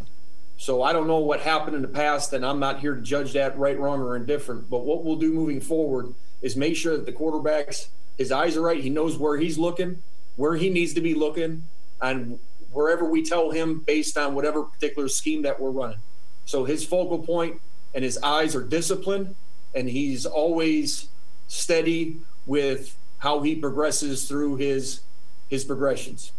So 0.57 0.83
I 0.83 0.93
don't 0.93 1.07
know 1.07 1.19
what 1.19 1.40
happened 1.40 1.76
in 1.76 1.83
the 1.83 1.88
past, 1.88 2.33
and 2.33 2.45
I'm 2.45 2.61
not 2.61 2.81
here 2.81 2.95
to 2.95 3.00
judge 3.00 3.33
that 3.33 3.59
right, 3.59 3.78
wrong, 3.78 4.00
or 4.00 4.16
indifferent. 4.16 4.71
But 4.71 4.85
what 4.85 5.04
we'll 5.04 5.16
do 5.16 5.33
moving 5.33 5.61
forward 5.61 6.14
is 6.43 6.57
make 6.57 6.76
sure 6.76 6.97
that 6.97 7.07
the 7.07 7.12
quarterback's 7.12 7.88
his 8.16 8.31
eyes 8.31 8.57
are 8.57 8.62
right. 8.62 8.81
He 8.81 8.90
knows 8.90 9.19
where 9.19 9.37
he's 9.37 9.59
looking, 9.59 10.02
where 10.37 10.54
he 10.54 10.71
needs 10.71 10.95
to 10.95 11.00
be 11.00 11.14
looking, 11.14 11.64
and 12.00 12.38
wherever 12.71 13.04
we 13.04 13.23
tell 13.23 13.50
him 13.50 13.81
based 13.81 14.16
on 14.19 14.35
whatever 14.35 14.62
particular 14.64 15.09
scheme 15.09 15.43
that 15.43 15.61
we're 15.61 15.71
running. 15.71 15.99
So 16.45 16.64
his 16.64 16.85
focal 16.85 17.21
point 17.21 17.61
and 17.95 18.04
his 18.04 18.19
eyes 18.19 18.54
are 18.54 18.62
disciplined, 18.62 19.35
and 19.75 19.88
he's 19.88 20.26
always 20.26 21.09
steady 21.49 22.19
with 22.46 22.96
how 23.18 23.40
he 23.40 23.54
progresses 23.54 24.28
through 24.28 24.56
his 24.56 25.00
his 25.48 25.64
progressions, 25.64 26.32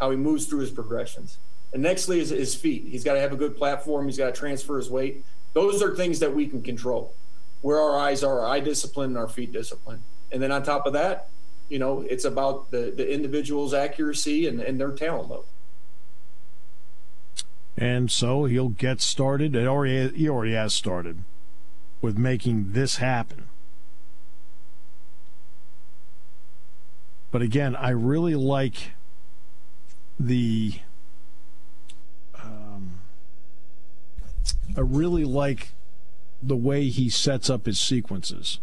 how 0.00 0.10
he 0.10 0.16
moves 0.16 0.46
through 0.46 0.60
his 0.60 0.70
progressions. 0.70 1.38
And 1.72 1.84
nextly 1.84 2.18
is 2.18 2.30
his 2.30 2.54
feet. 2.54 2.86
He's 2.88 3.04
got 3.04 3.14
to 3.14 3.20
have 3.20 3.32
a 3.32 3.36
good 3.36 3.56
platform. 3.56 4.06
He's 4.06 4.18
got 4.18 4.34
to 4.34 4.38
transfer 4.38 4.76
his 4.76 4.90
weight. 4.90 5.24
Those 5.52 5.82
are 5.82 5.94
things 5.94 6.18
that 6.20 6.34
we 6.34 6.46
can 6.46 6.62
control. 6.62 7.14
Where 7.60 7.78
our 7.78 7.98
eyes 7.98 8.22
are, 8.22 8.40
our 8.40 8.46
eye 8.46 8.60
discipline 8.60 9.10
and 9.10 9.18
our 9.18 9.28
feet 9.28 9.52
discipline. 9.52 10.02
And 10.30 10.42
then 10.42 10.52
on 10.52 10.62
top 10.62 10.86
of 10.86 10.92
that, 10.92 11.28
you 11.68 11.78
know, 11.78 12.00
it's 12.08 12.24
about 12.24 12.70
the, 12.70 12.92
the 12.96 13.12
individual's 13.12 13.74
accuracy 13.74 14.46
and, 14.46 14.60
and 14.60 14.80
their 14.80 14.92
talent 14.92 15.28
level. 15.28 15.46
And 17.76 18.10
so 18.10 18.44
he'll 18.44 18.70
get 18.70 19.00
started. 19.00 19.54
It 19.54 19.66
already 19.66 20.08
he 20.16 20.28
already 20.28 20.54
has 20.54 20.74
started 20.74 21.22
with 22.00 22.18
making 22.18 22.72
this 22.72 22.96
happen. 22.96 23.48
But 27.30 27.42
again, 27.42 27.76
I 27.76 27.90
really 27.90 28.34
like 28.34 28.92
the 30.18 30.74
um, 32.42 33.00
I 34.76 34.80
really 34.80 35.24
like 35.24 35.70
the 36.42 36.56
way 36.56 36.88
he 36.88 37.10
sets 37.10 37.50
up 37.50 37.66
his 37.66 37.78
sequences, 37.78 38.60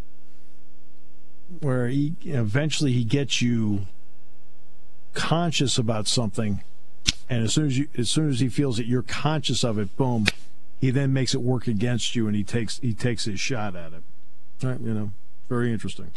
where 1.59 1.87
he 1.87 2.15
eventually 2.23 2.91
he 2.91 3.03
gets 3.03 3.41
you 3.41 3.85
conscious 5.13 5.77
about 5.77 6.07
something, 6.07 6.63
and 7.29 7.43
as 7.43 7.53
soon 7.53 7.67
as 7.67 7.77
you 7.77 7.87
as 7.97 8.09
soon 8.09 8.29
as 8.29 8.39
he 8.39 8.49
feels 8.49 8.77
that 8.77 8.87
you're 8.87 9.03
conscious 9.03 9.63
of 9.63 9.77
it, 9.77 9.95
boom, 9.95 10.25
he 10.81 10.89
then 10.89 11.13
makes 11.13 11.33
it 11.33 11.41
work 11.41 11.67
against 11.67 12.15
you, 12.15 12.27
and 12.27 12.35
he 12.35 12.43
takes 12.43 12.79
he 12.79 12.93
takes 12.93 13.25
his 13.25 13.39
shot 13.39 13.75
at 13.75 13.93
it. 13.93 14.03
Right, 14.63 14.79
you 14.79 14.93
know, 14.93 15.11
very 15.49 15.71
interesting. 15.71 16.11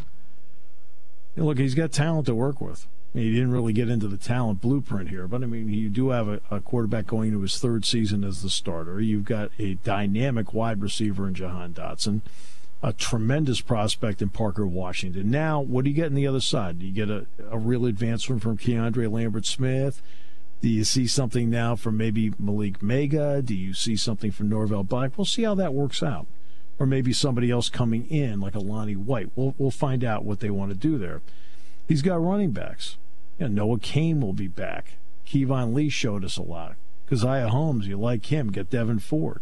Look, 1.36 1.58
he's 1.58 1.74
got 1.74 1.92
talent 1.92 2.26
to 2.26 2.34
work 2.34 2.60
with. 2.60 2.86
He 3.14 3.32
didn't 3.32 3.52
really 3.52 3.72
get 3.72 3.88
into 3.88 4.06
the 4.06 4.18
talent 4.18 4.60
blueprint 4.60 5.08
here, 5.08 5.26
but 5.26 5.42
I 5.42 5.46
mean, 5.46 5.68
you 5.68 5.88
do 5.88 6.10
have 6.10 6.28
a, 6.28 6.40
a, 6.50 6.60
quarterback 6.60 7.06
going 7.06 7.28
into 7.28 7.40
his 7.40 7.58
third 7.58 7.84
season 7.84 8.22
as 8.22 8.42
the 8.42 8.50
starter. 8.50 9.00
You've 9.00 9.24
got 9.24 9.50
a 9.58 9.74
dynamic 9.74 10.52
wide 10.52 10.82
receiver 10.82 11.26
in 11.26 11.34
Jahan 11.34 11.72
Dotson, 11.72 12.20
a 12.82 12.92
tremendous 12.92 13.62
prospect 13.62 14.20
in 14.20 14.28
Parker 14.28 14.66
Washington. 14.66 15.30
Now, 15.30 15.60
what 15.60 15.84
do 15.84 15.90
you 15.90 15.96
get 15.96 16.06
on 16.06 16.14
the 16.14 16.26
other 16.26 16.40
side? 16.40 16.80
Do 16.80 16.86
you 16.86 16.92
get 16.92 17.08
a, 17.08 17.26
a 17.50 17.58
real 17.58 17.86
advancement 17.86 18.42
from 18.42 18.58
Keandre 18.58 19.10
Lambert 19.10 19.46
Smith? 19.46 20.02
Do 20.60 20.68
you 20.68 20.84
see 20.84 21.06
something 21.06 21.48
now 21.48 21.76
from 21.76 21.96
maybe 21.96 22.30
Malick 22.32 22.78
Meiga? 22.78 23.44
Do 23.44 23.54
you 23.54 23.72
see 23.72 23.96
something 23.96 24.30
from 24.30 24.50
Norvell 24.50 24.84
Black? 24.84 25.16
We'll 25.16 25.24
see 25.24 25.44
how 25.44 25.54
that 25.54 25.72
works 25.72 26.02
out. 26.02 26.26
Or 26.78 26.86
maybe 26.86 27.12
somebody 27.12 27.50
else 27.50 27.68
coming 27.68 28.06
in, 28.08 28.40
like 28.40 28.54
a 28.54 28.60
Lonnie 28.60 28.94
White. 28.94 29.30
We'll, 29.34 29.54
we'll 29.58 29.70
find 29.70 30.04
out 30.04 30.24
what 30.24 30.40
they 30.40 30.50
want 30.50 30.70
to 30.70 30.76
do 30.76 30.96
there. 30.96 31.22
He's 31.88 32.02
got 32.02 32.22
running 32.22 32.52
backs. 32.52 32.96
You 33.38 33.48
Noah 33.48 33.78
Cain 33.78 34.20
will 34.20 34.32
be 34.32 34.48
back. 34.48 34.94
Keyvone 35.26 35.74
Lee 35.74 35.88
showed 35.88 36.24
us 36.24 36.36
a 36.36 36.42
lot. 36.42 36.76
Caziah 37.10 37.48
Holmes, 37.48 37.86
you 37.86 37.96
like 37.96 38.26
him. 38.26 38.52
Get 38.52 38.70
Devyn 38.70 39.00
Ford. 39.00 39.40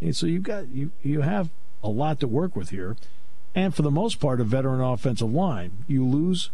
And 0.00 0.14
so 0.14 0.26
you've 0.26 0.42
got 0.42 0.68
you 0.68 0.92
you 1.02 1.22
have 1.22 1.50
a 1.82 1.88
lot 1.88 2.20
to 2.20 2.28
work 2.28 2.54
with 2.54 2.70
here. 2.70 2.96
And 3.54 3.74
for 3.74 3.82
the 3.82 3.90
most 3.90 4.20
part, 4.20 4.40
a 4.40 4.44
veteran 4.44 4.80
offensive 4.80 5.32
line. 5.32 5.84
You 5.86 6.06
lose 6.06 6.50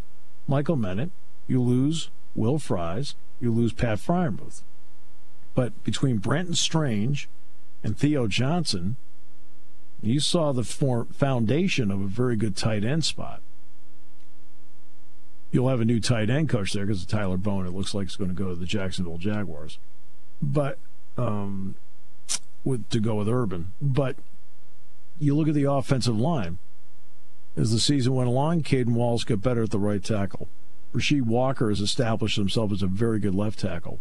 Michael 0.47 0.77
Menet, 0.77 1.11
you 1.49 1.61
lose 1.61 2.11
Will 2.35 2.59
Fries, 2.59 3.15
you 3.41 3.51
lose 3.51 3.73
Pat 3.73 3.99
Freiermuth. 3.99 4.63
But 5.55 5.83
between 5.83 6.19
Brenton 6.19 6.55
Strange 6.55 7.29
and 7.83 7.99
Theo 7.99 8.27
Johnson, 8.29 8.97
you 10.03 10.21
saw 10.21 10.53
the 10.53 10.65
foundation 10.65 11.91
of 11.91 12.01
a 12.01 12.07
very 12.07 12.37
good 12.37 12.57
tight 12.57 12.85
end 12.85 13.05
spot. 13.05 13.41
You'll 15.53 15.69
have 15.69 15.81
a 15.81 15.85
new 15.85 16.01
tight 16.01 16.29
end 16.29 16.49
coach 16.49 16.73
there 16.73 16.87
because 16.87 17.05
Tyler 17.07 17.37
Bowen, 17.37 17.67
it 17.67 17.75
looks 17.75 17.95
like, 17.95 18.09
is 18.09 18.17
going 18.17 18.31
to 18.31 18.35
go 18.35 18.49
to 18.49 18.57
the 18.57 18.67
Jacksonville 18.67 19.19
Jaguars. 19.19 19.79
But 20.41 20.79
um, 21.17 21.77
with 22.65 22.89
to 22.91 23.01
go 23.01 23.17
with 23.17 23.29
Urban. 23.29 23.73
But 23.81 24.17
you 25.19 25.37
look 25.37 25.49
at 25.49 25.55
the 25.55 25.71
offensive 25.71 26.19
line. 26.19 26.59
As 27.55 27.71
the 27.71 27.79
season 27.79 28.15
went 28.15 28.29
along, 28.29 28.63
Caedan 28.63 28.95
Wallace 28.95 29.25
got 29.25 29.43
better 29.43 29.63
at 29.63 29.71
the 29.71 29.79
right 29.79 30.03
tackle. 30.03 30.49
Rasheed 30.95 31.23
Walker 31.23 31.69
has 31.69 31.81
established 31.81 32.37
himself 32.37 32.73
as 32.73 32.83
a 32.83 32.87
very 32.87 33.19
good 33.19 33.35
left 33.35 33.59
tackle. 33.59 34.01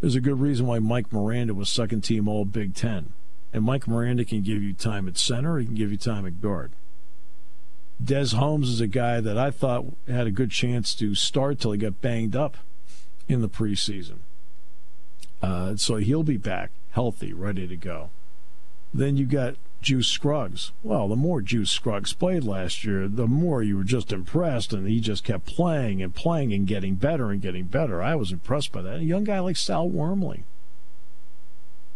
There's 0.00 0.14
a 0.14 0.20
good 0.20 0.40
reason 0.40 0.66
why 0.66 0.78
Mike 0.78 1.12
Miranda 1.12 1.52
was 1.52 1.68
second 1.68 2.00
team 2.00 2.26
All 2.26 2.46
Big 2.46 2.74
Ten. 2.74 3.12
And 3.52 3.64
Mike 3.64 3.88
Miranda 3.88 4.24
can 4.24 4.42
give 4.42 4.62
you 4.62 4.72
time 4.72 5.08
at 5.08 5.18
center, 5.18 5.58
he 5.58 5.66
can 5.66 5.74
give 5.74 5.90
you 5.90 5.96
time 5.96 6.26
at 6.26 6.40
guard. 6.40 6.72
Des 8.02 8.34
Holmes 8.34 8.68
is 8.68 8.80
a 8.80 8.86
guy 8.86 9.20
that 9.20 9.36
I 9.36 9.50
thought 9.50 9.84
had 10.08 10.26
a 10.26 10.30
good 10.30 10.50
chance 10.50 10.94
to 10.94 11.14
start 11.14 11.60
till 11.60 11.72
he 11.72 11.78
got 11.78 12.00
banged 12.00 12.34
up 12.34 12.56
in 13.28 13.42
the 13.42 13.48
preseason. 13.48 14.18
Uh, 15.42 15.76
so 15.76 15.96
he'll 15.96 16.22
be 16.22 16.36
back 16.36 16.70
healthy, 16.92 17.32
ready 17.32 17.66
to 17.66 17.76
go. 17.76 18.10
Then 18.92 19.16
you 19.16 19.26
got 19.26 19.56
Juice 19.80 20.08
Scruggs. 20.08 20.72
Well, 20.82 21.08
the 21.08 21.16
more 21.16 21.40
Juice 21.40 21.70
Scruggs 21.70 22.12
played 22.12 22.44
last 22.44 22.84
year, 22.84 23.08
the 23.08 23.26
more 23.26 23.62
you 23.62 23.76
were 23.76 23.84
just 23.84 24.12
impressed, 24.12 24.72
and 24.72 24.86
he 24.86 25.00
just 25.00 25.24
kept 25.24 25.46
playing 25.46 26.02
and 26.02 26.14
playing 26.14 26.52
and 26.52 26.66
getting 26.66 26.96
better 26.96 27.30
and 27.30 27.40
getting 27.40 27.64
better. 27.64 28.02
I 28.02 28.14
was 28.14 28.32
impressed 28.32 28.72
by 28.72 28.82
that. 28.82 29.00
A 29.00 29.04
young 29.04 29.24
guy 29.24 29.38
like 29.38 29.56
Sal 29.56 29.88
Wormley 29.88 30.44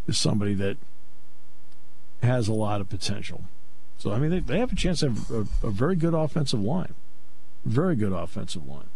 is 0.07 0.17
somebody 0.17 0.53
that 0.55 0.77
has 2.25 2.47
a 2.47 2.53
lot 2.53 2.81
of 2.81 2.89
potential. 2.89 3.45
So, 3.97 4.11
I 4.11 4.19
mean, 4.19 4.29
they, 4.29 4.39
they 4.39 4.59
have 4.59 4.71
a 4.71 4.75
chance 4.75 4.99
to 4.99 5.09
have 5.09 5.31
a, 5.31 5.67
a 5.67 5.71
very 5.71 5.95
good 5.95 6.13
offensive 6.13 6.61
line. 6.61 6.93
Very 7.63 7.95
good 7.95 8.11
offensive 8.11 8.67
line. 8.67 8.89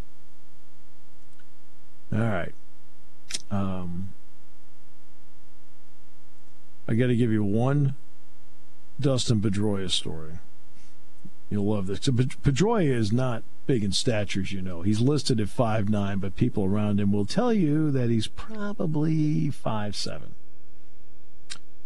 All 2.14 2.20
right. 2.20 2.54
Um, 3.52 4.14
I 6.88 6.96
got 6.96 7.08
to 7.08 7.16
give 7.16 7.32
you 7.32 7.44
one 7.44 7.96
Dustin 9.00 9.42
Pedroia 9.42 9.90
story. 9.90 10.40
You'll 11.50 11.66
love 11.66 11.88
this. 11.88 12.00
So 12.02 12.12
Pedroia 12.12 12.92
is 12.92 13.12
not 13.12 13.44
big 13.66 13.84
in 13.84 13.92
stature, 13.92 14.42
as 14.42 14.52
you 14.52 14.62
know. 14.62 14.82
He's 14.82 15.00
listed 15.00 15.40
at 15.40 15.50
five 15.50 15.90
nine, 15.90 16.20
but 16.20 16.36
people 16.36 16.66
around 16.66 17.00
him 17.00 17.12
will 17.12 17.26
tell 17.26 17.54
you 17.54 17.92
that 17.92 18.10
he's 18.10 18.28
probably 18.28 19.50
five 19.50 19.96
seven. 19.96 20.34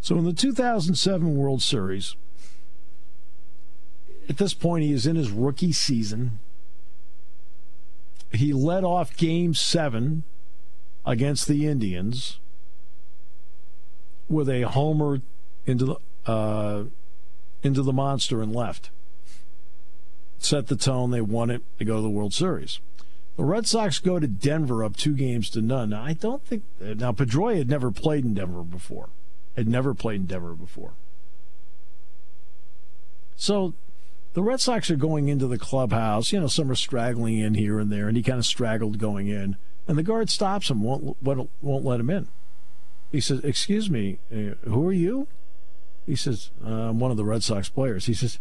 So 0.04 0.18
in 0.18 0.26
the 0.26 0.34
2007 0.34 1.34
World 1.34 1.62
Series, 1.62 2.14
at 4.28 4.36
this 4.36 4.52
point, 4.52 4.84
he 4.84 4.92
is 4.92 5.06
in 5.06 5.16
his 5.16 5.30
rookie 5.30 5.72
season. 5.72 6.40
He 8.30 8.52
led 8.52 8.84
off 8.84 9.16
game 9.16 9.54
seven 9.54 10.24
against 11.06 11.48
the 11.48 11.66
Indians 11.66 12.38
with 14.28 14.50
a 14.50 14.68
homer 14.68 15.22
into 15.64 15.86
the 15.86 15.96
uh, 16.30 16.84
into 17.62 17.80
the 17.80 17.94
monster 17.94 18.42
and 18.42 18.54
left. 18.54 18.90
Set 20.36 20.66
the 20.66 20.76
tone. 20.76 21.12
They 21.12 21.22
won 21.22 21.48
it. 21.48 21.62
They 21.78 21.86
go 21.86 21.96
to 21.96 22.02
the 22.02 22.10
World 22.10 22.34
Series. 22.34 22.78
The 23.38 23.44
Red 23.44 23.66
Sox 23.66 24.00
go 24.00 24.20
to 24.20 24.26
Denver 24.26 24.84
up 24.84 24.98
two 24.98 25.14
games 25.14 25.48
to 25.48 25.62
none. 25.62 25.88
Now, 25.88 26.02
I 26.02 26.12
don't 26.12 26.44
think 26.44 26.64
now 26.78 27.12
Pedroia 27.12 27.56
had 27.56 27.70
never 27.70 27.90
played 27.90 28.26
in 28.26 28.34
Denver 28.34 28.64
before. 28.64 29.08
Had 29.56 29.68
never 29.68 29.94
played 29.94 30.26
Denver 30.28 30.54
before. 30.54 30.92
So 33.36 33.74
the 34.32 34.42
Red 34.42 34.60
Sox 34.60 34.90
are 34.90 34.96
going 34.96 35.28
into 35.28 35.46
the 35.46 35.58
clubhouse. 35.58 36.32
You 36.32 36.40
know, 36.40 36.46
some 36.46 36.70
are 36.70 36.76
straggling 36.76 37.38
in 37.38 37.54
here 37.54 37.78
and 37.78 37.90
there, 37.90 38.08
and 38.08 38.16
he 38.16 38.22
kind 38.22 38.38
of 38.38 38.46
straggled 38.46 38.98
going 38.98 39.28
in. 39.28 39.56
And 39.86 39.98
the 39.98 40.02
guard 40.02 40.30
stops 40.30 40.70
him, 40.70 40.82
won't 40.82 41.22
won't, 41.22 41.50
won't 41.60 41.84
let 41.84 42.00
him 42.00 42.10
in. 42.10 42.28
He 43.12 43.20
says, 43.20 43.40
"Excuse 43.44 43.90
me, 43.90 44.18
uh, 44.32 44.54
who 44.68 44.86
are 44.86 44.92
you?" 44.92 45.28
He 46.06 46.16
says, 46.16 46.50
uh, 46.64 46.68
I'm 46.68 47.00
one 47.00 47.10
of 47.10 47.16
the 47.16 47.24
Red 47.24 47.42
Sox 47.42 47.68
players. 47.68 48.06
He 48.06 48.14
says, 48.14 48.38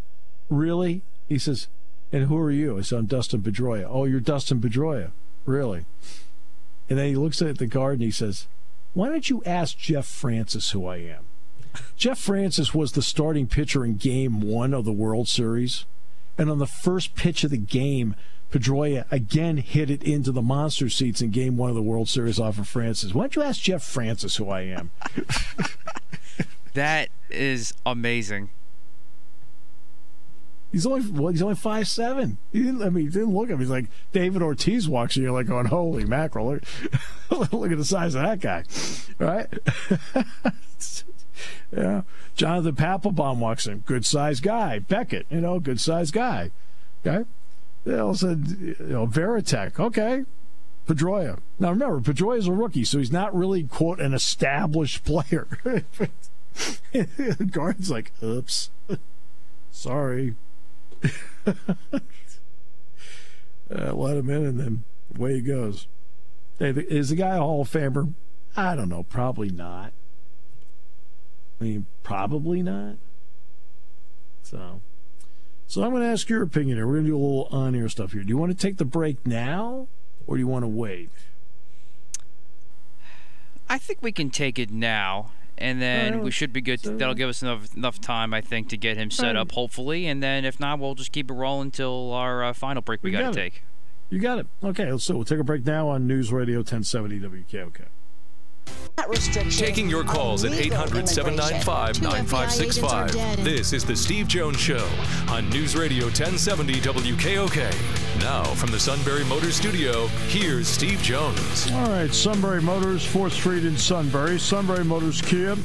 Really? 0.49 1.01
He 1.29 1.39
says, 1.39 1.67
And 2.11 2.25
who 2.25 2.37
are 2.37 2.51
you? 2.51 2.77
I 2.77 2.81
said, 2.81 2.99
I'm 2.99 3.05
Dustin 3.05 3.41
Pedroia. 3.41 3.87
Oh, 3.89 4.05
you're 4.05 4.19
Dustin 4.19 4.59
Pedroia. 4.59 5.11
Really? 5.45 5.85
And 6.89 6.99
then 6.99 7.07
he 7.07 7.15
looks 7.15 7.41
at 7.41 7.57
the 7.57 7.67
guard 7.67 7.93
and 7.93 8.03
he 8.03 8.11
says, 8.11 8.47
Why 8.93 9.09
don't 9.09 9.29
you 9.29 9.41
ask 9.45 9.77
Jeff 9.77 10.05
Francis 10.05 10.71
who 10.71 10.85
I 10.85 10.97
am? 10.97 11.25
Jeff 11.95 12.19
Francis 12.19 12.73
was 12.73 12.91
the 12.91 13.01
starting 13.01 13.47
pitcher 13.47 13.83
in 13.83 13.95
game 13.95 14.41
one 14.41 14.73
of 14.73 14.85
the 14.85 14.91
World 14.91 15.27
Series. 15.27 15.85
And 16.37 16.49
on 16.49 16.59
the 16.59 16.67
first 16.67 17.15
pitch 17.15 17.43
of 17.43 17.51
the 17.51 17.57
game, 17.57 18.15
Pedroia 18.51 19.05
again 19.11 19.57
hit 19.57 19.89
it 19.89 20.03
into 20.03 20.31
the 20.31 20.41
monster 20.41 20.89
seats 20.89 21.21
in 21.21 21.31
game 21.31 21.57
one 21.57 21.69
of 21.69 21.75
the 21.75 21.81
World 21.81 22.07
Series 22.07 22.39
off 22.39 22.59
of 22.59 22.67
Francis. 22.67 23.13
Why 23.13 23.23
don't 23.23 23.35
you 23.35 23.41
ask 23.41 23.61
Jeff 23.61 23.83
Francis 23.83 24.35
who 24.35 24.49
I 24.49 24.61
am? 24.61 24.91
that 26.73 27.09
is 27.31 27.73
amazing. 27.85 28.51
He's 30.73 30.87
only 30.87 31.07
well, 31.11 31.31
he's 31.31 31.43
only 31.43 31.53
five 31.53 31.87
seven. 31.87 32.39
He 32.51 32.63
didn't. 32.63 32.81
I 32.81 32.89
mean, 32.89 33.05
he 33.05 33.11
didn't 33.11 33.33
look 33.33 33.49
at 33.49 33.53
him. 33.53 33.59
He's 33.59 33.69
like 33.69 33.85
David 34.11 34.41
Ortiz 34.41 34.89
walks, 34.89 35.15
and 35.15 35.23
you're 35.23 35.31
like 35.31 35.45
going, 35.45 35.67
"Holy 35.67 36.03
mackerel! 36.03 36.47
Look, 36.47 36.63
look 37.53 37.71
at 37.71 37.77
the 37.77 37.85
size 37.85 38.15
of 38.15 38.23
that 38.23 38.39
guy, 38.39 38.63
right?" 39.19 39.47
yeah. 41.71 42.01
Jonathan 42.35 42.75
Papelbon 42.75 43.37
walks 43.37 43.67
in, 43.67 43.79
good 43.81 44.03
sized 44.03 44.41
guy. 44.41 44.79
Beckett, 44.79 45.27
you 45.29 45.41
know, 45.41 45.59
good 45.59 45.79
sized 45.79 46.11
guy. 46.11 46.49
Okay. 47.05 47.29
They 47.85 47.99
all 47.99 48.15
said, 48.15 48.47
you 48.59 48.75
know, 48.79 49.05
Varitek, 49.05 49.79
okay. 49.79 50.23
Pedroia. 50.87 51.37
Now 51.59 51.69
remember, 51.69 51.99
Pedroia 51.99 52.39
is 52.39 52.47
a 52.47 52.51
rookie, 52.51 52.83
so 52.83 52.97
he's 52.97 53.11
not 53.11 53.35
really 53.35 53.63
quote 53.63 53.99
an 53.99 54.15
established 54.15 55.03
player. 55.05 55.47
guard's 57.51 57.91
like, 57.91 58.11
oops, 58.23 58.71
sorry. 59.71 60.35
uh, 61.47 61.53
let 63.93 64.17
him 64.17 64.29
in, 64.29 64.45
and 64.45 64.59
then 64.59 64.83
away 65.15 65.35
he 65.35 65.41
goes. 65.41 65.87
Hey, 66.59 66.69
is 66.69 67.09
the 67.09 67.15
guy 67.15 67.35
a 67.35 67.39
Hall 67.39 67.61
of 67.61 67.69
Famer? 67.69 68.13
I 68.55 68.75
don't 68.75 68.89
know. 68.89 69.03
Probably 69.03 69.49
not. 69.49 69.91
I 71.59 71.63
mean, 71.63 71.85
probably 72.03 72.61
not. 72.61 72.95
So, 74.43 74.81
so 75.67 75.83
I'm 75.83 75.91
going 75.91 76.03
to 76.03 76.09
ask 76.09 76.29
your 76.29 76.43
opinion 76.43 76.77
here. 76.77 76.85
We're 76.85 76.95
going 76.95 77.05
to 77.05 77.11
do 77.11 77.17
a 77.17 77.17
little 77.17 77.47
on-air 77.51 77.89
stuff 77.89 78.11
here. 78.11 78.23
Do 78.23 78.29
you 78.29 78.37
want 78.37 78.51
to 78.51 78.57
take 78.57 78.77
the 78.77 78.85
break 78.85 79.25
now, 79.25 79.87
or 80.27 80.35
do 80.35 80.39
you 80.39 80.47
want 80.47 80.63
to 80.63 80.67
wait? 80.67 81.09
I 83.69 83.77
think 83.77 84.01
we 84.01 84.11
can 84.11 84.29
take 84.29 84.59
it 84.59 84.69
now 84.69 85.31
and 85.63 85.81
then 85.81 86.15
right, 86.15 86.23
we 86.23 86.31
should 86.31 86.51
be 86.51 86.61
good. 86.61 86.81
So, 86.81 86.95
That'll 86.95 87.15
give 87.15 87.29
us 87.29 87.41
enough 87.41 87.75
enough 87.75 87.99
time, 88.01 88.33
I 88.33 88.41
think, 88.41 88.69
to 88.69 88.77
get 88.77 88.97
him 88.97 89.09
set 89.09 89.27
right. 89.27 89.35
up, 89.37 89.51
hopefully. 89.51 90.07
And 90.07 90.21
then 90.21 90.45
if 90.45 90.59
not, 90.59 90.79
we'll 90.79 90.95
just 90.95 91.11
keep 91.11 91.31
it 91.31 91.33
rolling 91.33 91.67
until 91.67 92.11
our 92.13 92.43
uh, 92.43 92.53
final 92.53 92.81
break 92.81 93.01
we, 93.01 93.11
we 93.11 93.17
got 93.17 93.33
to 93.33 93.39
take. 93.39 93.63
You 94.09 94.19
got 94.19 94.39
it. 94.39 94.47
Okay, 94.63 94.95
so 94.97 95.15
we'll 95.15 95.25
take 95.25 95.39
a 95.39 95.43
break 95.43 95.65
now 95.65 95.87
on 95.87 96.05
News 96.05 96.31
Radio 96.31 96.59
1070 96.59 97.19
WKOK. 97.19 97.85
Taking 98.95 99.89
your 99.89 100.03
calls 100.03 100.45
at 100.45 100.53
800 100.53 101.09
795 101.09 102.01
9565. 102.01 103.43
This 103.43 103.73
is 103.73 103.83
The 103.83 103.95
Steve 103.95 104.27
Jones 104.27 104.59
Show 104.59 104.87
on 105.29 105.49
News 105.49 105.75
Radio 105.75 106.05
1070 106.05 106.75
WKOK. 106.75 108.21
Now, 108.21 108.43
from 108.43 108.71
the 108.71 108.79
Sunbury 108.79 109.25
Motors 109.25 109.55
Studio, 109.55 110.07
here's 110.27 110.67
Steve 110.67 110.99
Jones. 111.01 111.71
All 111.71 111.89
right, 111.89 112.13
Sunbury 112.13 112.61
Motors, 112.61 113.03
4th 113.05 113.31
Street 113.31 113.65
in 113.65 113.77
Sunbury. 113.77 114.39
Sunbury 114.39 114.85
Motors 114.85 115.21
Kia. 115.21 115.57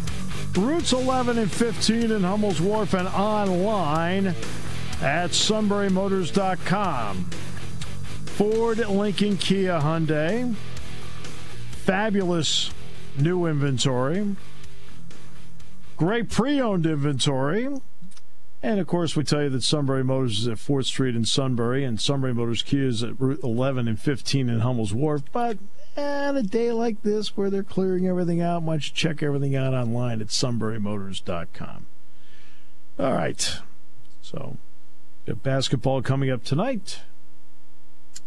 Routes 0.56 0.92
11 0.92 1.38
and 1.38 1.52
15 1.52 2.11
in 2.11 2.23
Hummel's 2.23 2.61
Wharf 2.61 2.94
and 2.94 3.08
online 3.08 4.28
at 5.02 5.30
sunburymotors.com. 5.30 7.25
Ford, 8.25 8.78
Lincoln, 8.78 9.37
Kia, 9.37 9.78
Hyundai. 9.80 10.55
Fabulous 11.85 12.70
new 13.20 13.46
inventory, 13.46 14.37
great 15.96 16.31
pre 16.31 16.61
owned 16.61 16.87
inventory. 16.87 17.68
And 18.61 18.81
of 18.81 18.88
course, 18.88 19.14
we 19.14 19.22
tell 19.22 19.44
you 19.44 19.50
that 19.50 19.62
Sunbury 19.62 20.02
Motors 20.02 20.40
is 20.40 20.48
at 20.48 20.57
4th 20.57 20.87
Street 20.87 21.14
in 21.14 21.24
Sunbury, 21.24 21.85
and 21.85 22.00
Sunbury 22.00 22.35
Motors 22.35 22.62
Kia 22.62 22.87
is 22.87 23.04
at 23.04 23.20
Route 23.20 23.40
11 23.44 23.87
and 23.87 24.00
15 24.00 24.48
in 24.48 24.61
Hummel's 24.61 24.92
Wharf. 24.92 25.22
But 25.33 25.59
eh, 25.96 26.28
on 26.28 26.37
a 26.37 26.42
day 26.42 26.72
like 26.72 27.02
this 27.02 27.37
where 27.37 27.50
they're 27.50 27.62
clearing 27.62 28.09
everything 28.09 28.40
out, 28.40 28.62
why 28.62 28.74
don't 28.74 28.88
you 28.88 28.94
check 28.94 29.22
everything 29.22 29.54
out 29.54 29.74
online 29.74 30.20
at 30.20 30.28
sunburymotors.com? 30.28 31.87
All 32.98 33.12
right. 33.12 33.59
So, 34.22 34.57
basketball 35.42 36.02
coming 36.02 36.31
up 36.31 36.42
tonight. 36.42 37.00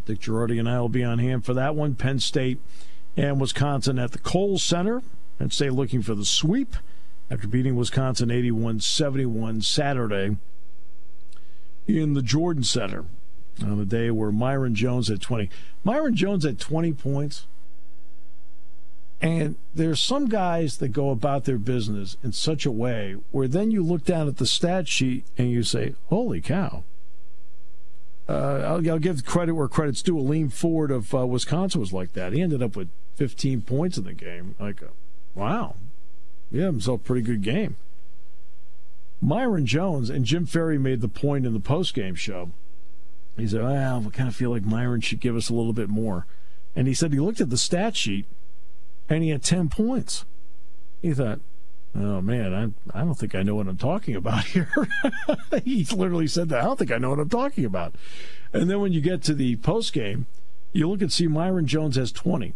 Dick 0.06 0.20
Jerardi 0.20 0.60
and 0.60 0.70
I 0.70 0.80
will 0.80 0.90
be 0.90 1.04
on 1.04 1.20
hand 1.20 1.46
for 1.46 1.54
that 1.54 1.76
one. 1.76 1.96
Penn 1.96 2.20
State 2.20 2.60
and 3.16 3.40
Wisconsin 3.40 4.00
at 4.00 4.12
the 4.12 4.20
Kohl 4.20 4.58
Center. 4.58 5.02
And 5.40 5.52
stay 5.52 5.70
looking 5.70 6.04
for 6.04 6.14
the 6.14 6.26
sweep 6.26 6.76
after 7.32 7.48
beating 7.48 7.76
Wisconsin 7.76 8.30
81 8.30 8.80
71 8.82 9.62
Saturday 9.62 10.38
in 11.88 12.14
the 12.14 12.22
Jordan 12.22 12.64
Center 12.64 13.06
on 13.62 13.80
a 13.80 13.86
day 13.86 14.12
where 14.12 14.32
Myreon 14.32 14.74
Jones 14.74 15.08
had 15.08 15.22
20. 15.22 15.50
Myreon 15.86 16.14
Jones 16.14 16.46
had 16.46 16.60
20 16.60 16.94
points. 16.94 17.48
And 19.22 19.56
there's 19.76 20.00
some 20.00 20.28
guys 20.28 20.78
that 20.78 20.90
go 20.90 21.12
about 21.12 21.46
their 21.46 21.60
business 21.60 22.18
in 22.24 22.32
such 22.32 22.66
a 22.66 22.72
way 22.72 23.16
where 23.30 23.48
then 23.48 23.70
you 23.70 23.84
look 23.84 24.04
down 24.04 24.28
at 24.28 24.38
the 24.38 24.48
stat 24.48 24.88
sheet 24.88 25.26
and 25.38 25.52
you 25.52 25.62
say, 25.62 25.94
holy 26.08 26.42
cow. 26.42 26.84
Uh, 28.32 28.64
I'll, 28.66 28.92
I'll, 28.92 29.00
give 29.00 29.26
credit 29.26 29.56
where 29.56 29.68
credit's 29.68 30.02
due. 30.02 30.16
Aleem 30.16 30.54
Ford 30.54 30.90
of 30.90 31.14
uh, 31.14 31.28
Wisconsin 31.28 31.82
was 31.82 31.92
like 31.92 32.14
that. 32.14 32.32
He 32.32 32.42
ended 32.42 32.64
up 32.64 32.78
with 32.78 32.90
15 33.16 33.62
points 33.64 33.98
in 33.98 34.06
the 34.06 34.14
game. 34.14 34.56
Like, 34.58 34.82
wow. 35.36 35.76
Yeah, 36.50 36.68
himself 36.68 37.02
a 37.02 37.04
pretty 37.04 37.24
good 37.24 37.42
game. 37.42 37.76
Myreon 39.22 39.66
Jones 39.66 40.10
and 40.10 40.24
Jim 40.24 40.46
Ferry 40.46 40.78
made 40.78 41.02
the 41.02 41.10
point 41.10 41.46
in 41.46 41.54
the 41.54 41.60
post-game 41.60 42.16
show. 42.16 42.52
He 43.38 43.48
said, 43.48 43.64
well, 43.64 44.06
I 44.08 44.10
kind 44.12 44.30
of 44.30 44.36
feel 44.36 44.50
like 44.50 44.64
Myreon 44.64 45.04
should 45.04 45.20
give 45.20 45.36
us 45.36 45.50
a 45.50 45.54
little 45.54 45.74
bit 45.74 45.90
more. 45.90 46.26
And 46.74 46.88
he 46.88 46.94
said 46.94 47.12
he 47.12 47.20
looked 47.20 47.42
at 47.42 47.50
the 47.50 47.58
stat 47.58 47.98
sheet 47.98 48.28
and 49.10 49.24
he 49.24 49.30
had 49.30 49.44
10 49.44 49.68
points. 49.68 50.24
He 51.02 51.14
thought, 51.14 51.42
oh 51.96 52.22
man, 52.22 52.54
I, 52.94 53.00
I 53.00 53.04
don't 53.04 53.16
think 53.16 53.36
I 53.36 53.44
know 53.44 53.56
what 53.56 53.68
I'm 53.68 53.78
talking 53.78 54.16
about 54.16 54.44
here. 54.46 54.70
he 55.64 55.84
literally 55.86 56.28
said 56.28 56.50
that. 56.50 56.62
I 56.62 56.66
don't 56.66 56.80
think 56.80 56.92
I 56.92 56.98
know 56.98 57.10
what 57.10 57.20
I'm 57.20 57.30
talking 57.30 57.66
about. 57.66 57.96
And 58.54 58.70
then 58.70 58.82
when 58.82 58.94
you 58.94 59.02
get 59.02 59.22
to 59.24 59.34
the 59.34 59.56
post 59.58 59.94
game, 59.94 60.26
you 60.74 60.90
look 60.90 61.02
and 61.02 61.12
see 61.12 61.28
Myreon 61.28 61.66
Jones 61.66 61.96
has 61.96 62.12
20. 62.12 62.54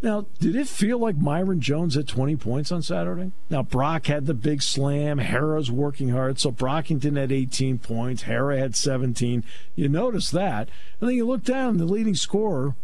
Now, 0.00 0.26
did 0.38 0.54
it 0.54 0.68
feel 0.68 0.98
like 0.98 1.18
Myreon 1.18 1.58
Jones 1.58 1.96
had 1.96 2.06
20 2.06 2.36
points 2.36 2.70
on 2.70 2.82
Saturday? 2.82 3.32
Now, 3.50 3.64
Brock 3.64 4.06
had 4.06 4.26
the 4.26 4.34
big 4.34 4.62
slam. 4.62 5.18
Harrar's 5.18 5.72
working 5.72 6.10
hard. 6.10 6.38
So 6.38 6.52
Brockington 6.52 7.16
had 7.16 7.32
18 7.32 7.78
points. 7.78 8.22
Harrar 8.22 8.56
had 8.56 8.76
17. 8.76 9.42
You 9.74 9.88
notice 9.88 10.30
that. 10.30 10.68
And 11.00 11.08
then 11.08 11.16
you 11.16 11.26
look 11.26 11.42
down, 11.42 11.78
the 11.78 11.84
leading 11.84 12.14
scorer 12.14 12.76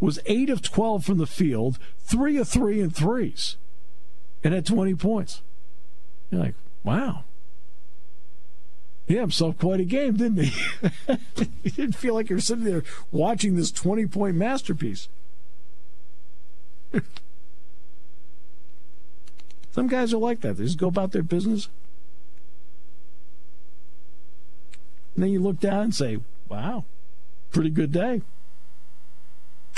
was 0.00 0.18
8 0.26 0.50
of 0.50 0.60
12 0.60 1.04
from 1.04 1.18
the 1.18 1.26
field, 1.26 1.78
3 2.00 2.36
of 2.36 2.48
3 2.48 2.80
in 2.80 2.90
threes, 2.90 3.56
and 4.42 4.54
had 4.54 4.66
20 4.66 4.94
points. 4.94 5.42
You're 6.30 6.40
like, 6.40 6.54
wow. 6.84 7.24
Yeah, 9.06 9.20
himself 9.22 9.58
quite 9.58 9.80
a 9.80 9.84
game, 9.84 10.16
didn't 10.16 10.44
he? 10.44 10.52
he 11.64 11.70
didn't 11.70 11.96
feel 11.96 12.14
like 12.14 12.30
you're 12.30 12.38
sitting 12.38 12.64
there 12.64 12.84
watching 13.10 13.56
this 13.56 13.72
20 13.72 14.06
point 14.06 14.36
masterpiece. 14.36 15.08
Some 19.72 19.88
guys 19.88 20.14
are 20.14 20.18
like 20.18 20.40
that. 20.42 20.56
They 20.56 20.64
just 20.64 20.78
go 20.78 20.88
about 20.88 21.12
their 21.12 21.22
business. 21.22 21.68
And 25.14 25.24
then 25.24 25.30
you 25.32 25.40
look 25.40 25.58
down 25.58 25.82
and 25.82 25.94
say, 25.94 26.20
wow, 26.48 26.84
pretty 27.50 27.70
good 27.70 27.92
day. 27.92 28.22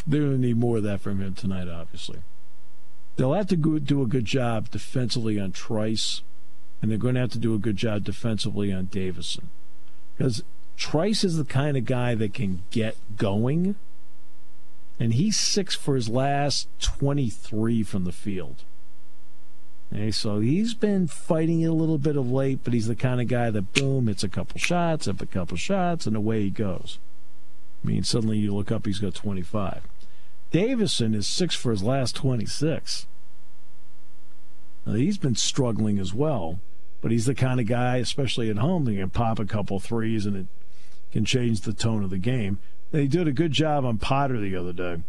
They're 0.07 0.21
going 0.21 0.33
to 0.33 0.39
need 0.39 0.57
more 0.57 0.79
of 0.79 0.83
that 0.83 1.01
from 1.01 1.21
him 1.21 1.35
tonight, 1.35 1.69
obviously. 1.69 2.19
They'll 3.17 3.35
have 3.35 3.49
to 3.49 3.57
go, 3.57 3.79
do 3.79 4.03
a 4.03 4.07
good 4.07 4.25
job 4.25 4.71
defensively 4.71 5.39
on 5.39 5.53
Trice, 5.53 6.23
and 6.81 6.91
they're 6.91 6.99
going 6.99 7.15
to 7.15 7.21
have 7.21 7.33
to 7.33 7.39
do 7.39 7.55
a 7.55 7.59
good 7.59 7.77
job 7.77 8.05
defensively 8.05 8.73
on 8.73 8.87
Davison. 8.87 9.51
Because 10.17 10.43
Trice 10.77 11.25
is 11.25 11.37
the 11.37 11.45
kind 11.45 11.77
of 11.77 11.85
guy 11.85 12.15
that 12.15 12.35
can 12.35 12.63
get 12.71 12.97
going 13.17 13.77
and 15.03 15.15
he's 15.15 15.37
six 15.37 15.75
for 15.75 15.97
his 15.97 16.09
last 16.09 16.69
23 16.81 17.83
from 17.83 18.05
the 18.05 18.13
field. 18.13 18.63
Okay, 19.93 20.13
so 20.13 20.39
he's 20.39 20.75
been 20.75 21.09
fighting 21.09 21.61
it 21.61 21.67
a 21.67 21.73
little 21.73 21.99
bit 21.99 22.17
of 22.17 22.31
late, 22.31 22.61
but 22.63 22.73
he's 22.73 22.87
the 22.87 22.95
kind 22.95 23.21
of 23.21 23.27
guy 23.27 23.51
that 23.51 23.73
boom 23.73 24.07
hits 24.07 24.23
a 24.23 24.29
couple 24.29 24.61
shots, 24.61 25.09
up 25.09 25.21
a 25.21 25.27
couple 25.27 25.57
shots, 25.57 26.07
and 26.07 26.15
away 26.15 26.43
he 26.43 26.51
goes. 26.51 27.01
I 27.83 27.89
mean, 27.89 28.05
suddenly 28.05 28.39
you 28.39 28.55
look 28.55 28.71
up, 28.71 28.87
he's 28.87 29.01
got 29.01 29.15
25. 29.15 29.83
Davison 30.53 31.15
is 31.15 31.27
six 31.27 31.55
for 31.55 31.71
his 31.71 31.83
last 31.83 32.15
26. 32.15 33.07
Now, 34.87 34.95
he's 34.95 35.19
been 35.19 35.35
struggling 35.35 35.99
as 35.99 36.13
well. 36.15 36.61
but 37.01 37.11
he's 37.11 37.27
the 37.27 37.35
kind 37.35 37.59
of 37.59 37.67
guy, 37.67 37.97
especially 37.97 38.49
at 38.49 38.59
home, 38.59 38.85
that 38.85 38.95
can 38.95 39.11
pop 39.11 39.41
a 39.41 39.45
couple 39.45 39.81
threes 39.81 40.25
and 40.25 40.37
it 40.37 40.47
can 41.11 41.25
change 41.25 41.63
the 41.63 41.73
tone 41.73 42.05
of 42.05 42.11
the 42.11 42.19
game. 42.19 42.59
They 42.93 43.09
did 43.09 43.27
a 43.27 43.33
good 43.33 43.51
job 43.51 43.85
on 43.85 43.99
Potter 43.99 44.39
the 44.39 44.55
other 44.55 44.73
day. 44.73 45.03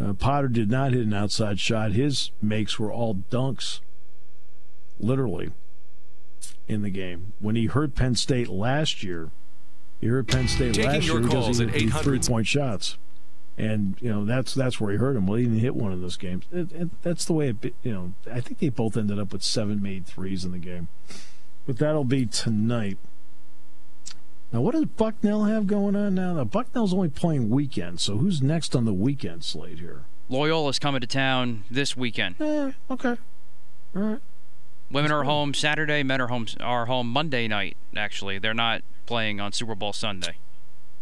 Uh, 0.00 0.14
Potter 0.14 0.48
did 0.48 0.70
not 0.70 0.92
hit 0.92 1.04
an 1.04 1.12
outside 1.12 1.60
shot. 1.60 1.92
His 1.92 2.30
makes 2.40 2.78
were 2.78 2.92
all 2.92 3.16
dunks, 3.30 3.80
literally, 4.98 5.50
in 6.68 6.82
the 6.82 6.90
game. 6.90 7.32
When 7.40 7.56
he 7.56 7.66
hurt 7.66 7.94
Penn 7.94 8.14
State 8.14 8.48
last 8.48 9.02
year, 9.02 9.30
he 10.00 10.06
hurt 10.06 10.28
Penn 10.28 10.48
State 10.48 10.74
Taking 10.74 10.90
last 10.90 11.06
year 11.06 11.20
because 11.20 11.58
he 11.58 11.86
at 11.88 12.02
three 12.02 12.20
point 12.20 12.46
shots, 12.46 12.96
and 13.58 13.96
you 14.00 14.08
know 14.08 14.24
that's 14.24 14.54
that's 14.54 14.80
where 14.80 14.92
he 14.92 14.98
hurt 14.98 15.16
him. 15.16 15.26
Well, 15.26 15.36
he 15.36 15.44
didn't 15.44 15.58
hit 15.58 15.74
one 15.74 15.92
of 15.92 16.00
those 16.00 16.16
games. 16.16 16.44
It, 16.52 16.72
it, 16.72 17.02
that's 17.02 17.24
the 17.24 17.32
way 17.32 17.48
it. 17.48 17.74
You 17.82 17.92
know, 17.92 18.12
I 18.32 18.40
think 18.40 18.60
they 18.60 18.68
both 18.68 18.96
ended 18.96 19.18
up 19.18 19.32
with 19.32 19.42
seven 19.42 19.82
made 19.82 20.06
threes 20.06 20.44
in 20.44 20.52
the 20.52 20.58
game, 20.58 20.88
but 21.66 21.78
that'll 21.78 22.04
be 22.04 22.24
tonight. 22.24 22.98
Now, 24.52 24.62
what 24.62 24.72
does 24.72 24.86
Bucknell 24.86 25.44
have 25.44 25.66
going 25.66 25.94
on 25.94 26.14
now? 26.14 26.32
Now, 26.34 26.44
Bucknell's 26.44 26.94
only 26.94 27.10
playing 27.10 27.50
weekends, 27.50 28.02
so 28.02 28.16
who's 28.16 28.40
next 28.40 28.74
on 28.74 28.86
the 28.86 28.94
weekend 28.94 29.44
slate 29.44 29.78
here? 29.78 30.04
Loyola's 30.30 30.78
coming 30.78 31.02
to 31.02 31.06
town 31.06 31.64
this 31.70 31.96
weekend. 31.96 32.40
Eh, 32.40 32.72
okay. 32.90 33.16
All 33.94 34.02
right. 34.02 34.20
Women 34.90 35.12
are 35.12 35.24
home 35.24 35.52
Saturday. 35.52 36.02
Men 36.02 36.20
are 36.20 36.28
home 36.28 36.46
are 36.60 36.86
home 36.86 37.08
Monday 37.08 37.46
night. 37.48 37.76
Actually, 37.96 38.38
they're 38.38 38.54
not 38.54 38.82
playing 39.04 39.40
on 39.40 39.52
Super 39.52 39.74
Bowl 39.74 39.92
Sunday. 39.92 40.36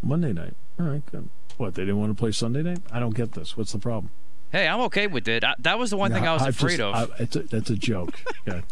Monday 0.03 0.33
night. 0.33 0.55
All 0.81 0.87
right. 0.87 1.07
Good. 1.07 1.29
What 1.57 1.75
they 1.75 1.83
didn't 1.83 1.99
want 1.99 2.11
to 2.11 2.19
play 2.19 2.33
Sunday 2.33 2.63
night? 2.63 2.81
I 2.93 3.01
don't 3.01 3.15
get 3.15 3.33
this. 3.33 3.57
What's 3.57 3.73
the 3.73 3.79
problem? 3.79 4.11
Hey, 4.53 4.69
I'm 4.69 4.81
okay 4.83 5.07
with 5.07 5.27
it. 5.29 5.45
I, 5.45 5.55
that 5.59 5.79
was 5.79 5.91
the 5.91 5.97
one 5.97 6.13
thing 6.13 6.27
I 6.27 6.33
was 6.33 6.43
I 6.43 6.49
afraid 6.49 6.79
just, 6.79 6.83
of. 6.83 6.95
I, 6.95 7.23
it's 7.23 7.37
a, 7.37 7.43
that's 7.43 7.71
a 7.71 7.77
joke. 7.77 8.15
yeah. 8.47 8.61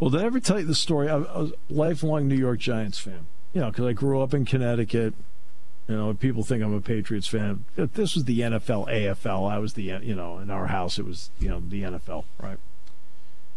Well, 0.00 0.10
did 0.10 0.22
I 0.22 0.24
ever 0.24 0.40
tell 0.40 0.58
you 0.58 0.66
the 0.66 0.74
story? 0.74 1.08
I, 1.08 1.14
I 1.14 1.38
was 1.38 1.52
a 1.52 1.54
lifelong 1.72 2.26
New 2.26 2.34
York 2.34 2.58
Giants 2.58 2.98
fan. 2.98 3.26
You 3.52 3.60
know, 3.60 3.70
because 3.70 3.86
I 3.86 3.92
grew 3.92 4.20
up 4.20 4.34
in 4.34 4.44
Connecticut. 4.44 5.14
You 5.88 5.96
know, 5.96 6.14
people 6.14 6.42
think 6.42 6.64
I'm 6.64 6.74
a 6.74 6.80
Patriots 6.80 7.28
fan. 7.28 7.64
This 7.76 8.16
was 8.16 8.24
the 8.24 8.40
NFL, 8.40 8.88
AFL. 8.88 9.50
I 9.50 9.58
was 9.58 9.74
the, 9.74 9.82
you 9.82 10.14
know, 10.16 10.38
in 10.38 10.50
our 10.50 10.66
house, 10.66 10.98
it 10.98 11.04
was, 11.04 11.30
you 11.38 11.48
know, 11.48 11.60
the 11.60 11.82
NFL, 11.82 12.24
right? 12.40 12.58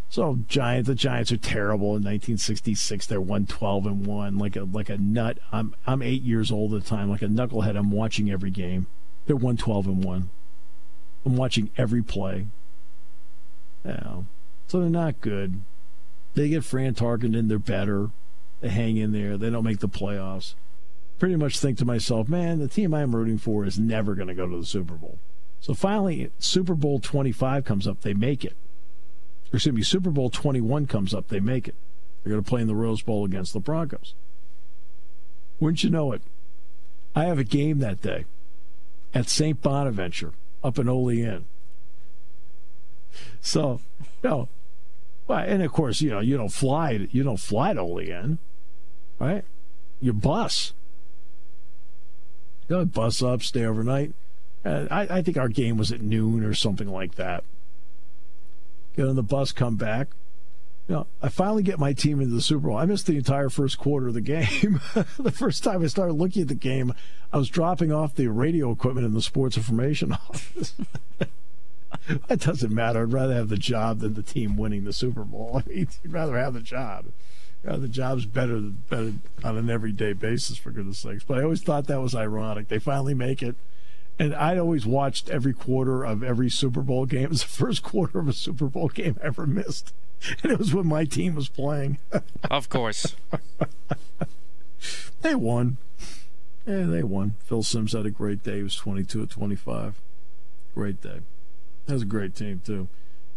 So 0.09 0.39
Giants, 0.47 0.87
the 0.87 0.95
Giants 0.95 1.31
are 1.31 1.37
terrible. 1.37 1.87
In 1.87 2.03
1966, 2.03 3.07
they're 3.07 3.19
112 3.19 3.85
and 3.85 4.05
one, 4.05 4.37
like 4.37 4.55
a 4.55 4.63
like 4.63 4.89
a 4.89 4.97
nut. 4.97 5.37
I'm 5.51 5.75
I'm 5.85 6.01
eight 6.01 6.23
years 6.23 6.51
old 6.51 6.73
at 6.73 6.83
the 6.83 6.89
time, 6.89 7.09
like 7.09 7.21
a 7.21 7.27
knucklehead. 7.27 7.77
I'm 7.77 7.91
watching 7.91 8.31
every 8.31 8.51
game. 8.51 8.87
They're 9.25 9.35
112 9.35 9.87
and 9.87 10.03
one. 10.03 10.29
I'm 11.25 11.35
watching 11.35 11.71
every 11.77 12.01
play. 12.01 12.47
Yeah, 13.83 14.21
so 14.67 14.79
they're 14.79 14.89
not 14.89 15.19
good. 15.21 15.61
They 16.35 16.49
get 16.49 16.63
Fran 16.63 16.93
Tarkenton, 16.93 17.49
they're 17.49 17.59
better. 17.59 18.11
They 18.61 18.69
hang 18.69 18.97
in 18.97 19.11
there. 19.11 19.37
They 19.37 19.49
don't 19.49 19.63
make 19.63 19.79
the 19.79 19.89
playoffs. 19.89 20.55
Pretty 21.19 21.35
much 21.35 21.59
think 21.59 21.77
to 21.79 21.85
myself, 21.85 22.29
man, 22.29 22.59
the 22.59 22.67
team 22.67 22.93
I'm 22.93 23.15
rooting 23.15 23.37
for 23.37 23.65
is 23.65 23.79
never 23.79 24.15
going 24.15 24.27
to 24.27 24.35
go 24.35 24.47
to 24.47 24.57
the 24.57 24.65
Super 24.65 24.93
Bowl. 24.93 25.19
So 25.59 25.73
finally, 25.73 26.31
Super 26.37 26.75
Bowl 26.75 26.99
25 26.99 27.65
comes 27.65 27.87
up. 27.87 28.01
They 28.01 28.13
make 28.13 28.45
it. 28.45 28.55
Or 29.51 29.57
excuse 29.57 29.75
me, 29.75 29.83
Super 29.83 30.09
Bowl 30.09 30.29
21 30.29 30.87
comes 30.87 31.13
up. 31.13 31.29
They 31.29 31.39
make 31.39 31.67
it. 31.67 31.75
They're 32.23 32.31
going 32.31 32.43
to 32.43 32.49
play 32.49 32.61
in 32.61 32.67
the 32.67 32.75
Rose 32.75 33.01
Bowl 33.01 33.23
against 33.23 33.53
the 33.53 33.59
Broncos. 33.59 34.13
Wouldn't 35.59 35.83
you 35.83 35.89
know 35.89 36.11
it? 36.11 36.21
I 37.15 37.25
have 37.25 37.39
a 37.39 37.43
game 37.43 37.79
that 37.79 38.01
day 38.01 38.25
at 39.13 39.29
St. 39.29 39.61
Bonaventure 39.61 40.33
up 40.63 40.77
in 40.77 40.89
Olean. 40.89 41.45
So, 43.41 43.79
you 44.21 44.29
know, 44.29 44.49
well, 45.27 45.39
and 45.39 45.63
of 45.63 45.71
course, 45.71 46.01
you 46.01 46.09
know, 46.09 46.19
you 46.19 46.37
don't 46.37 46.51
fly, 46.51 47.07
you 47.11 47.23
don't 47.23 47.39
fly 47.39 47.73
to 47.73 47.81
Olean, 47.81 48.37
right? 49.19 49.43
You 49.99 50.13
bus. 50.13 50.73
You 52.69 52.77
know, 52.77 52.85
bus 52.85 53.23
up, 53.23 53.41
stay 53.41 53.65
overnight. 53.65 54.13
Uh, 54.63 54.85
I, 54.91 55.17
I 55.17 55.21
think 55.21 55.37
our 55.37 55.49
game 55.49 55.77
was 55.77 55.91
at 55.91 56.01
noon 56.01 56.43
or 56.43 56.53
something 56.53 56.91
like 56.91 57.15
that. 57.15 57.43
Get 58.97 59.07
on 59.07 59.15
the 59.15 59.23
bus, 59.23 59.51
come 59.51 59.75
back. 59.75 60.07
You 60.87 60.95
know, 60.95 61.07
I 61.21 61.29
finally 61.29 61.61
get 61.63 61.77
my 61.77 61.93
team 61.93 62.19
into 62.19 62.33
the 62.33 62.41
Super 62.41 62.67
Bowl. 62.67 62.77
I 62.77 62.85
missed 62.85 63.05
the 63.05 63.17
entire 63.17 63.49
first 63.49 63.77
quarter 63.77 64.07
of 64.07 64.15
the 64.15 64.21
game. 64.21 64.81
the 65.19 65.31
first 65.31 65.63
time 65.63 65.83
I 65.83 65.87
started 65.87 66.13
looking 66.13 66.41
at 66.41 66.47
the 66.47 66.55
game, 66.55 66.93
I 67.31 67.37
was 67.37 67.49
dropping 67.49 67.91
off 67.91 68.15
the 68.15 68.27
radio 68.27 68.71
equipment 68.71 69.05
in 69.05 69.13
the 69.13 69.21
sports 69.21 69.55
information 69.55 70.11
office. 70.29 70.73
That 72.27 72.39
doesn't 72.39 72.73
matter. 72.73 73.01
I'd 73.01 73.11
rather 73.11 73.33
have 73.33 73.49
the 73.49 73.57
job 73.57 73.99
than 73.99 74.13
the 74.13 74.23
team 74.23 74.55
winning 74.55 74.85
the 74.85 74.93
Super 74.93 75.23
Bowl. 75.23 75.61
I 75.65 75.69
mean, 75.69 75.87
you'd 76.03 76.13
rather 76.13 76.37
have 76.37 76.53
the 76.53 76.61
job. 76.61 77.07
You 77.63 77.69
know, 77.69 77.77
the 77.77 77.87
job's 77.89 78.25
better, 78.25 78.59
better 78.59 79.13
on 79.43 79.57
an 79.57 79.69
everyday 79.69 80.13
basis, 80.13 80.57
for 80.57 80.71
goodness 80.71 80.99
sakes. 80.99 81.23
But 81.23 81.39
I 81.39 81.43
always 81.43 81.61
thought 81.61 81.87
that 81.87 82.01
was 82.01 82.15
ironic. 82.15 82.67
They 82.69 82.79
finally 82.79 83.13
make 83.13 83.41
it. 83.43 83.55
And 84.19 84.33
I'd 84.33 84.57
always 84.57 84.85
watched 84.85 85.29
every 85.29 85.53
quarter 85.53 86.03
of 86.03 86.23
every 86.23 86.49
Super 86.49 86.81
Bowl 86.81 87.05
game. 87.05 87.23
It 87.25 87.29
was 87.29 87.41
the 87.43 87.47
first 87.47 87.83
quarter 87.83 88.19
of 88.19 88.27
a 88.27 88.33
Super 88.33 88.67
Bowl 88.67 88.87
game 88.89 89.17
I 89.21 89.27
ever 89.27 89.45
missed. 89.45 89.93
And 90.41 90.51
it 90.51 90.57
was 90.57 90.73
when 90.73 90.87
my 90.87 91.05
team 91.05 91.35
was 91.35 91.47
playing. 91.47 91.99
of 92.49 92.69
course. 92.69 93.15
they 95.21 95.35
won. 95.35 95.77
Yeah, 96.65 96.85
they 96.85 97.03
won. 97.03 97.35
Phil 97.45 97.61
Simms 97.61 97.93
had 97.93 98.07
a 98.07 98.09
great 98.09 98.41
day. 98.41 98.57
He 98.57 98.63
was 98.63 98.75
22 98.75 99.21
at 99.21 99.29
25. 99.29 100.01
Great 100.73 101.01
day. 101.01 101.19
That 101.87 101.93
was 101.93 102.01
a 102.01 102.05
great 102.05 102.35
team 102.35 102.61
too. 102.63 102.87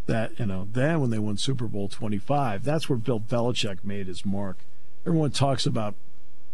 That 0.07 0.39
you 0.39 0.47
know, 0.47 0.69
then 0.73 1.01
when 1.01 1.11
they 1.11 1.19
won 1.21 1.37
Super 1.37 1.67
Bowl 1.69 1.89
twenty 1.89 2.19
five, 2.19 2.65
that's 2.65 2.89
where 2.89 2.99
Bill 2.99 3.21
Belichick 3.21 3.85
made 3.85 4.09
his 4.09 4.27
mark. 4.27 4.59
Everyone 5.07 5.31
talks 5.31 5.67
about, 5.67 5.95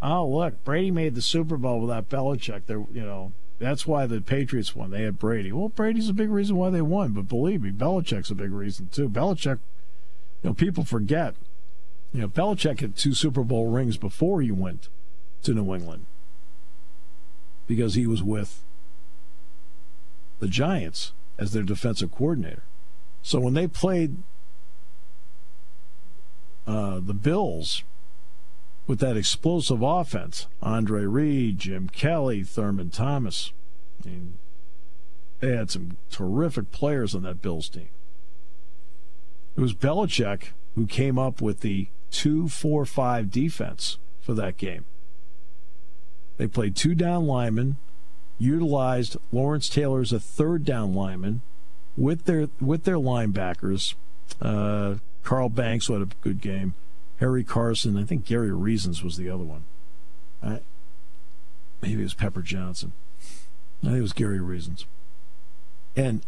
oh 0.02 0.28
look, 0.28 0.62
Brady 0.62 0.90
made 0.90 1.14
the 1.14 1.22
Super 1.22 1.56
Bowl 1.56 1.80
without 1.80 2.10
Belichick. 2.10 2.66
There, 2.66 2.84
you 2.92 3.02
know, 3.02 3.32
that's 3.58 3.86
why 3.86 4.06
the 4.06 4.20
Patriots 4.20 4.76
won. 4.76 4.90
They 4.90 5.02
had 5.02 5.18
Brady. 5.18 5.52
Well, 5.52 5.68
Brady's 5.68 6.08
a 6.08 6.14
big 6.14 6.30
reason 6.30 6.56
why 6.56 6.70
they 6.70 6.82
won, 6.82 7.12
but 7.12 7.28
believe 7.28 7.62
me, 7.62 7.70
Belichick's 7.70 8.30
a 8.30 8.34
big 8.34 8.52
reason 8.52 8.88
too. 8.88 9.08
Belichick, 9.08 9.58
you 10.42 10.50
know, 10.50 10.54
people 10.54 10.84
forget. 10.84 11.34
You 12.12 12.22
know, 12.22 12.28
Belichick 12.28 12.80
had 12.80 12.96
two 12.96 13.14
Super 13.14 13.42
Bowl 13.42 13.68
rings 13.68 13.96
before 13.96 14.42
he 14.42 14.50
went 14.50 14.88
to 15.42 15.54
New 15.54 15.74
England 15.74 16.06
because 17.66 17.94
he 17.94 18.06
was 18.06 18.22
with 18.22 18.62
the 20.38 20.48
Giants 20.48 21.12
as 21.38 21.52
their 21.52 21.62
defensive 21.62 22.12
coordinator. 22.12 22.62
So 23.22 23.40
when 23.40 23.54
they 23.54 23.66
played 23.66 24.18
uh, 26.66 27.00
the 27.00 27.14
Bills 27.14 27.84
with 28.86 29.00
that 29.00 29.16
explosive 29.16 29.82
offense, 29.82 30.46
Andre 30.62 31.04
Reed, 31.04 31.58
Jim 31.58 31.88
Kelly, 31.88 32.42
Thurman 32.42 32.90
Thomas, 32.90 33.52
I 34.04 34.08
mean, 34.08 34.38
they 35.40 35.54
had 35.54 35.70
some 35.70 35.96
terrific 36.10 36.70
players 36.70 37.14
on 37.14 37.22
that 37.22 37.42
Bills 37.42 37.68
team. 37.68 37.88
It 39.56 39.60
was 39.60 39.74
Belichick 39.74 40.48
who 40.74 40.86
came 40.86 41.18
up 41.18 41.40
with 41.40 41.60
the 41.60 41.88
2 42.10 42.48
4 42.48 42.86
5 42.86 43.30
defense 43.30 43.98
for 44.20 44.34
that 44.34 44.56
game. 44.56 44.84
They 46.36 46.46
played 46.46 46.76
two 46.76 46.94
down 46.94 47.26
linemen, 47.26 47.76
utilized 48.38 49.16
Lawrence 49.32 49.68
Taylor 49.68 50.00
as 50.00 50.12
a 50.12 50.20
third 50.20 50.64
down 50.64 50.94
lineman 50.94 51.42
with 51.96 52.24
their 52.24 52.48
with 52.60 52.84
their 52.84 52.96
linebackers. 52.96 53.94
Uh, 54.40 54.96
Carl 55.22 55.48
Banks 55.48 55.88
had 55.88 56.02
a 56.02 56.08
good 56.20 56.40
game. 56.40 56.74
Harry 57.18 57.44
Carson, 57.44 57.96
I 57.96 58.04
think 58.04 58.24
Gary 58.24 58.52
Reasons 58.52 59.02
was 59.02 59.16
the 59.16 59.30
other 59.30 59.44
one. 59.44 59.64
I, 60.42 60.60
maybe 61.80 62.00
it 62.00 62.04
was 62.04 62.14
Pepper 62.14 62.42
Johnson. 62.42 62.92
I 63.82 63.86
think 63.86 63.98
it 63.98 64.02
was 64.02 64.12
Gary 64.12 64.40
Reasons. 64.40 64.86
And 65.94 66.22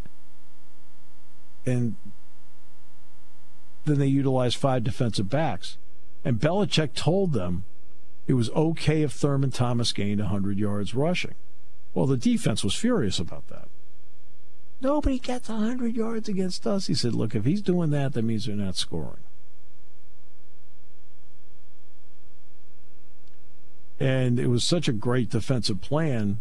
and 1.67 1.97
then 3.85 3.99
they 3.99 4.07
utilized 4.07 4.57
five 4.57 4.85
defensive 4.85 5.29
backs. 5.29 5.77
And 6.25 6.41
Belichick 6.41 6.95
told 6.95 7.33
them 7.33 7.65
it 8.27 8.35
was 8.35 8.51
okay 8.51 9.03
if 9.03 9.13
Thurman 9.13 9.51
Thomas 9.51 9.93
gained 9.93 10.21
100 10.21 10.59
yards 10.59 10.95
rushing. 10.95 11.35
Well, 11.95 12.07
the 12.07 12.17
defense 12.17 12.63
was 12.63 12.75
furious 12.75 13.19
about 13.19 13.49
that. 13.49 13.69
Nobody 14.81 15.19
gets 15.19 15.49
100 15.49 15.97
yards 15.97 16.29
against 16.29 16.67
us. 16.67 16.87
He 16.87 16.95
said, 16.95 17.15
look, 17.15 17.35
if 17.35 17.45
he's 17.45 17.63
doing 17.63 17.91
that, 17.91 18.13
that 18.13 18.23
means 18.23 18.47
they're 18.47 18.55
not 18.55 18.77
scoring. 18.77 19.23
And 24.01 24.39
it 24.39 24.49
was 24.49 24.65
such 24.65 24.89
a 24.89 24.93
great 24.93 25.31
defensive 25.31 25.81
plan. 25.81 26.41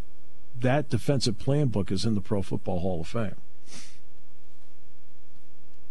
That 0.58 0.88
defensive 0.88 1.38
plan 1.38 1.68
book 1.68 1.90
is 1.90 2.04
in 2.04 2.14
the 2.14 2.20
Pro 2.20 2.42
Football 2.42 2.80
Hall 2.80 3.00
of 3.00 3.08
Fame. 3.08 3.36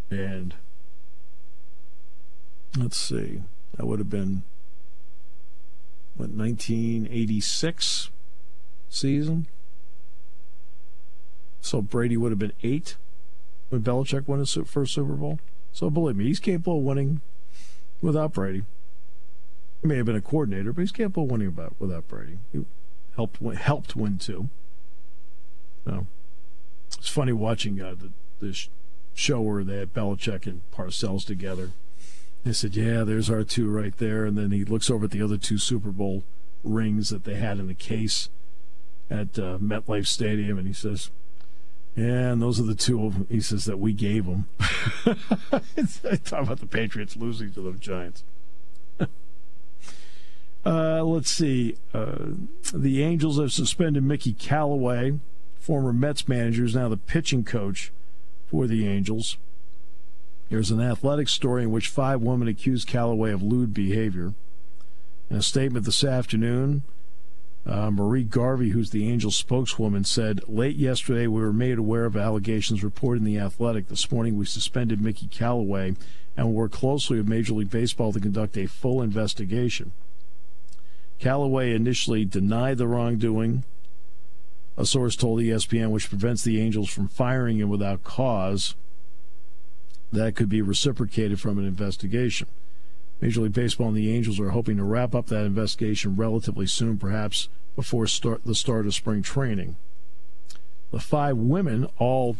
And 0.10 0.56
let's 2.78 2.98
see, 2.98 3.44
that 3.76 3.86
would 3.86 4.00
have 4.00 4.10
been 4.10 4.44
what 6.16 6.30
1986 6.30 8.10
season. 8.90 9.48
So 11.60 11.82
Brady 11.82 12.16
would 12.16 12.32
have 12.32 12.40
been 12.40 12.54
eight 12.64 12.96
when 13.70 13.82
Belichick 13.82 14.28
won 14.28 14.40
his 14.40 14.58
first 14.66 14.94
Super 14.94 15.14
Bowl. 15.14 15.40
So 15.74 15.90
believe 15.90 16.16
me, 16.16 16.26
he's 16.26 16.40
capable 16.40 16.78
of 16.78 16.84
winning 16.84 17.22
without 18.02 18.34
Brady. 18.34 18.64
He 19.82 19.88
may 19.88 19.98
have 19.98 20.06
been 20.06 20.16
a 20.16 20.22
coordinator, 20.22 20.74
but 20.74 20.82
he's 20.82 20.92
capable 20.92 21.24
of 21.24 21.32
winning 21.32 21.48
about 21.48 21.76
without 21.80 22.08
Brady. 22.08 22.40
He 22.52 22.66
helped 23.16 23.42
win, 23.42 23.56
helped 23.58 23.96
win 23.96 24.18
too. 24.18 24.50
So 25.86 26.08
it's 26.98 27.10
funny 27.10 27.34
watching 27.34 27.82
uh, 27.82 27.96
the 27.96 28.12
the 28.40 28.68
show 29.14 29.42
where 29.42 29.64
they 29.64 29.78
had 29.78 29.94
Belichick 29.94 30.46
and 30.46 30.62
Parcells 30.72 31.26
together. 31.26 31.72
They 32.44 32.54
said, 32.54 32.76
"Yeah, 32.76 33.04
there's 33.04 33.30
our 33.30 33.44
two 33.44 33.70
right 33.70 33.96
there," 33.98 34.26
and 34.26 34.38
then 34.38 34.52
he 34.52 34.64
looks 34.64 34.90
over 34.90 35.06
at 35.06 35.12
the 35.12 35.22
other 35.22 35.38
two 35.38 35.58
Super 35.58 35.92
Bowl 35.92 36.24
rings 36.64 37.10
that 37.10 37.24
they 37.24 37.36
had 37.36 37.60
in 37.60 37.68
the 37.68 37.74
case 37.74 38.30
at 39.10 39.40
uh, 39.40 39.58
MetLife 39.58 40.08
Stadium, 40.08 40.58
and 40.58 40.68
he 40.68 40.74
says, 40.74 41.10
"Yeah, 41.96 42.32
and 42.32 42.42
those 42.42 42.60
are 42.60 42.64
the 42.64 42.76
two." 42.76 43.28
He 43.30 43.42
says 43.42 43.66
that 43.66 43.80
we 43.80 43.94
gave 43.94 44.26
them. 44.26 44.48
Talk 46.26 46.44
about 46.44 46.60
the 46.60 46.68
Patriots 46.70 47.16
losing 47.16 47.52
to 47.54 47.62
the 47.62 47.72
Giants. 47.74 48.24
Uh, 50.68 51.02
let's 51.04 51.32
see. 51.32 51.78
Uh, 51.94 52.16
the 52.74 53.02
Angels 53.02 53.40
have 53.40 53.54
suspended 53.54 54.04
Mickey 54.04 54.34
Callaway, 54.34 55.18
former 55.58 55.94
Mets 55.94 56.28
manager, 56.28 56.66
is 56.66 56.76
now 56.76 56.90
the 56.90 56.98
pitching 56.98 57.46
coach 57.46 57.94
for 58.48 58.68
the 58.68 58.86
Angels. 58.86 59.38
There's 60.50 60.72
an 60.72 60.82
athletic 60.82 61.30
story 61.30 61.64
in 61.64 61.72
which 61.72 61.88
five 61.88 62.22
women 62.22 62.50
accused 62.50 62.88
Callaway 62.88 63.32
of 63.32 63.42
lewd 63.42 63.74
behavior. 63.74 64.34
In 65.30 65.38
a 65.38 65.42
statement 65.42 65.86
this 65.86 66.04
afternoon, 66.04 66.84
uh, 67.66 67.90
Marie 67.92 68.24
Garvey, 68.24 68.70
who's 68.70 68.90
the 68.90 69.10
Angels 69.10 69.36
spokeswoman, 69.38 70.04
said, 70.04 70.42
Late 70.50 70.76
yesterday, 70.76 71.28
we 71.28 71.42
were 71.42 71.54
made 71.54 71.78
aware 71.78 72.06
of 72.06 72.18
allegations 72.18 72.84
reported 72.84 73.20
in 73.20 73.26
The 73.26 73.40
Athletic. 73.40 73.88
This 73.88 74.12
morning, 74.12 74.38
we 74.38 74.46
suspended 74.46 75.02
Mickey 75.02 75.28
Callaway 75.28 75.96
and 76.36 76.48
will 76.48 76.54
work 76.54 76.74
closely 76.74 77.18
with 77.18 77.28
Major 77.28 77.54
League 77.54 77.70
Baseball 77.70 78.12
to 78.12 78.20
conduct 78.20 78.58
a 78.58 78.68
full 78.68 79.02
investigation. 79.02 79.92
Callaway 81.20 81.74
initially 81.74 82.26
denied 82.26 82.78
the 82.78 82.88
wrongdoing, 82.88 83.64
a 84.78 84.86
source 84.86 85.16
told 85.16 85.40
ESPN, 85.40 85.90
which 85.90 86.10
prevents 86.10 86.44
the 86.44 86.62
Angels 86.62 86.90
from 86.90 87.08
firing 87.08 87.58
him 87.58 87.70
without 87.70 88.04
cause. 88.04 88.76
That 90.12 90.36
could 90.36 90.50
be 90.50 90.62
reciprocated 90.62 91.40
from 91.40 91.58
an 91.58 91.66
investigation. 91.66 92.48
Major 93.20 93.42
League 93.42 93.54
Baseball 93.54 93.88
and 93.88 93.98
the 93.98 94.14
Angels 94.14 94.40
are 94.40 94.52
hoping 94.52 94.78
to 94.78 94.84
wrap 94.84 95.16
up 95.16 95.28
that 95.28 95.46
investigation 95.46 96.16
relatively 96.16 96.68
soon, 96.68 97.00
perhaps 97.00 97.50
before 97.76 98.06
start, 98.06 98.44
the 98.46 98.54
start 98.54 98.86
of 98.86 98.94
spring 98.94 99.24
training. 99.24 99.76
The 100.92 101.00
five 101.00 101.36
women, 101.36 101.88
all 101.98 102.38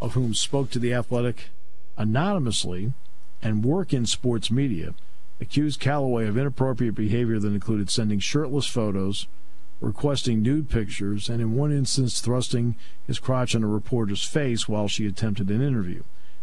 of 0.00 0.14
whom 0.14 0.34
spoke 0.34 0.70
to 0.70 0.80
the 0.80 0.92
Athletic 0.92 1.50
anonymously 1.96 2.92
and 3.40 3.64
work 3.64 3.92
in 3.92 4.04
sports 4.04 4.50
media, 4.50 4.94
accused 5.40 5.80
Callaway 5.80 6.26
of 6.26 6.36
inappropriate 6.36 6.94
behavior 6.94 7.38
that 7.38 7.48
included 7.48 7.90
sending 7.90 8.18
shirtless 8.18 8.66
photos, 8.66 9.26
requesting 9.80 10.42
nude 10.42 10.68
pictures, 10.68 11.28
and 11.28 11.40
in 11.40 11.56
one 11.56 11.72
instance 11.72 12.20
thrusting 12.20 12.76
his 13.06 13.18
crotch 13.18 13.54
on 13.54 13.64
a 13.64 13.68
reporter's 13.68 14.24
face 14.24 14.68
while 14.68 14.88
she 14.88 15.06
attempted 15.06 15.50
an 15.50 15.62
interview. 15.62 16.02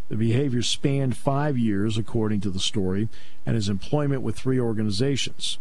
The 0.09 0.15
behavior 0.15 0.61
spanned 0.61 1.17
five 1.17 1.57
years, 1.57 1.97
according 1.97 2.41
to 2.41 2.49
the 2.49 2.59
story, 2.59 3.09
and 3.45 3.55
his 3.55 3.69
employment 3.69 4.21
with 4.21 4.37
three 4.37 4.59
organizations, 4.59 5.59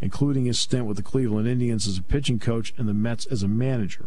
including 0.00 0.46
his 0.46 0.58
stint 0.58 0.86
with 0.86 0.96
the 0.96 1.02
Cleveland 1.02 1.48
Indians 1.48 1.86
as 1.86 1.96
a 1.96 2.02
pitching 2.02 2.40
coach 2.40 2.74
and 2.76 2.88
the 2.88 2.94
Mets 2.94 3.26
as 3.26 3.42
a 3.42 3.48
manager. 3.48 4.06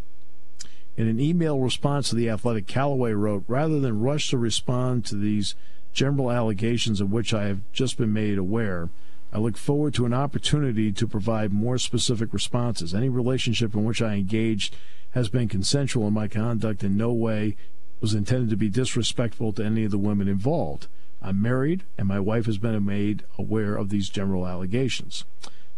In 0.97 1.07
an 1.07 1.19
email 1.19 1.59
response 1.59 2.09
to 2.09 2.15
the 2.15 2.29
Athletic, 2.29 2.67
Callaway 2.67 3.13
wrote, 3.13 3.43
Rather 3.47 3.79
than 3.79 4.01
rush 4.01 4.29
to 4.31 4.37
respond 4.37 5.05
to 5.05 5.15
these 5.15 5.55
general 5.97 6.31
allegations 6.31 7.01
of 7.01 7.11
which 7.11 7.33
I 7.33 7.45
have 7.45 7.61
just 7.73 7.97
been 7.97 8.13
made 8.13 8.37
aware, 8.37 8.89
I 9.33 9.39
look 9.39 9.57
forward 9.57 9.95
to 9.95 10.05
an 10.05 10.13
opportunity 10.13 10.91
to 10.91 11.07
provide 11.07 11.51
more 11.51 11.79
specific 11.79 12.31
responses. 12.31 12.93
Any 12.93 13.09
relationship 13.09 13.73
in 13.73 13.83
which 13.83 13.99
I 13.99 14.13
engaged 14.13 14.75
has 15.11 15.27
been 15.27 15.47
consensual, 15.47 16.05
and 16.05 16.13
my 16.13 16.27
conduct 16.27 16.83
in 16.83 16.97
no 16.97 17.11
way 17.11 17.57
was 17.99 18.13
intended 18.13 18.51
to 18.51 18.55
be 18.55 18.69
disrespectful 18.69 19.53
to 19.53 19.65
any 19.65 19.85
of 19.85 19.91
the 19.91 19.97
women 19.97 20.27
involved. 20.27 20.85
I'm 21.19 21.41
married, 21.41 21.81
and 21.97 22.07
my 22.07 22.19
wife 22.19 22.45
has 22.45 22.59
been 22.59 22.85
made 22.85 23.23
aware 23.39 23.75
of 23.75 23.89
these 23.89 24.07
general 24.07 24.45
allegations. 24.45 25.25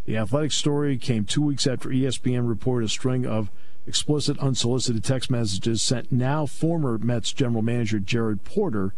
The 0.05 0.17
athletic 0.17 0.51
story 0.51 0.97
came 0.97 1.23
two 1.23 1.43
weeks 1.43 1.65
after 1.65 1.87
ESPN 1.87 2.45
reported 2.45 2.87
a 2.87 2.89
string 2.89 3.25
of 3.25 3.49
explicit, 3.87 4.37
unsolicited 4.39 5.01
text 5.01 5.31
messages 5.31 5.81
sent 5.81 6.11
now 6.11 6.45
former 6.45 6.97
Mets 6.97 7.31
general 7.31 7.61
manager 7.61 7.99
Jared 7.99 8.43
Porter 8.43 8.93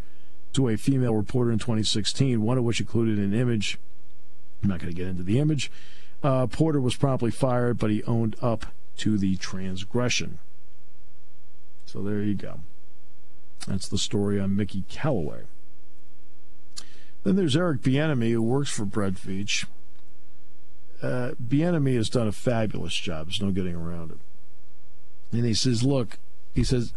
to 0.52 0.68
a 0.68 0.76
female 0.76 1.14
reporter 1.14 1.50
in 1.50 1.58
2016, 1.58 2.42
one 2.42 2.58
of 2.58 2.64
which 2.64 2.80
included 2.80 3.18
an 3.18 3.34
image. 3.34 3.78
I'm 4.62 4.68
not 4.68 4.80
going 4.80 4.92
to 4.92 4.96
get 4.96 5.08
into 5.08 5.22
the 5.22 5.38
image. 5.38 5.70
Uh, 6.22 6.46
Porter 6.46 6.80
was 6.80 6.96
promptly 6.96 7.30
fired, 7.30 7.78
but 7.78 7.90
he 7.90 8.04
owned 8.04 8.36
up 8.40 8.66
to 8.98 9.18
the 9.18 9.36
transgression. 9.36 10.38
So 11.86 12.02
there 12.02 12.22
you 12.22 12.34
go. 12.34 12.60
That's 13.66 13.88
the 13.88 13.98
story 13.98 14.38
on 14.38 14.56
Mickey 14.56 14.84
Callaway. 14.88 15.42
Then 17.24 17.36
there's 17.36 17.56
Eric 17.56 17.82
Bieniemy, 17.82 18.30
who 18.30 18.42
works 18.42 18.70
for 18.70 18.84
Brett 18.84 19.14
Veach. 19.14 19.66
Uh, 21.02 21.32
Bieniemy 21.42 21.96
has 21.96 22.08
done 22.08 22.28
a 22.28 22.32
fabulous 22.32 22.94
job. 22.94 23.26
There's 23.26 23.42
no 23.42 23.50
getting 23.50 23.74
around 23.74 24.12
it. 24.12 24.18
And 25.32 25.44
he 25.44 25.54
says, 25.54 25.82
look, 25.82 26.18
he 26.54 26.64
says, 26.64 26.92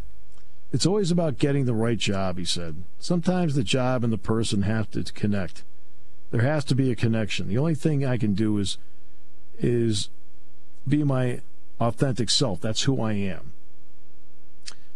it's 0.71 0.86
always 0.86 1.12
about 1.12 1.38
getting 1.38 1.65
the 1.65 1.73
right 1.73 1.97
job, 1.97 2.38
he 2.38 2.45
said. 2.45 2.84
Sometimes 2.99 3.56
the 3.56 3.63
job 3.63 4.04
and 4.04 4.12
the 4.12 4.17
person 4.17 4.63
have 4.63 4.89
to 4.91 5.04
connect. 5.04 5.63
There 6.32 6.41
has 6.41 6.65
to 6.65 6.75
be 6.75 6.91
a 6.91 6.95
connection. 6.95 7.47
The 7.47 7.58
only 7.58 7.75
thing 7.75 8.06
I 8.06 8.17
can 8.17 8.34
do 8.34 8.58
is 8.58 8.78
is 9.58 10.10
be 10.88 11.04
my 11.04 11.41
authentic 11.80 12.30
self. 12.30 12.60
That's 12.62 12.84
who 12.84 13.01
I 13.01 13.13
am. 13.13 13.54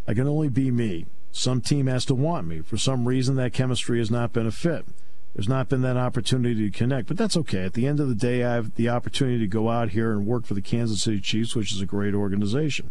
I 0.08 0.14
can 0.14 0.28
only 0.28 0.50
be 0.50 0.72
me. 0.72 1.06
Some 1.32 1.62
team 1.62 1.88
has 1.88 2.04
to 2.06 2.16
want 2.16 2.48
me. 2.48 2.62
For 2.62 2.78
some 2.78 3.08
reason, 3.08 3.36
that 3.36 3.54
chemistry 3.54 4.00
has 4.00 4.12
not 4.12 4.34
been 4.34 4.48
a 4.48 4.52
fit. 4.52 4.86
There's 5.36 5.48
not 5.48 5.70
been 5.70 5.82
that 5.84 5.98
opportunity 5.98 6.70
to 6.70 6.78
connect, 6.78 7.08
but 7.08 7.16
that's 7.16 7.38
okay. 7.38 7.64
At 7.64 7.74
the 7.74 7.86
end 7.86 8.00
of 8.00 8.10
the 8.10 8.16
day, 8.16 8.44
I 8.44 8.56
have 8.56 8.76
the 8.76 8.90
opportunity 8.90 9.40
to 9.40 9.48
go 9.48 9.70
out 9.70 9.92
here 9.92 10.12
and 10.12 10.26
work 10.26 10.46
for 10.46 10.56
the 10.56 10.62
Kansas 10.62 11.04
City 11.04 11.20
Chiefs, 11.20 11.56
which 11.56 11.72
is 11.72 11.82
a 11.82 11.86
great 11.86 12.16
organization. 12.16 12.90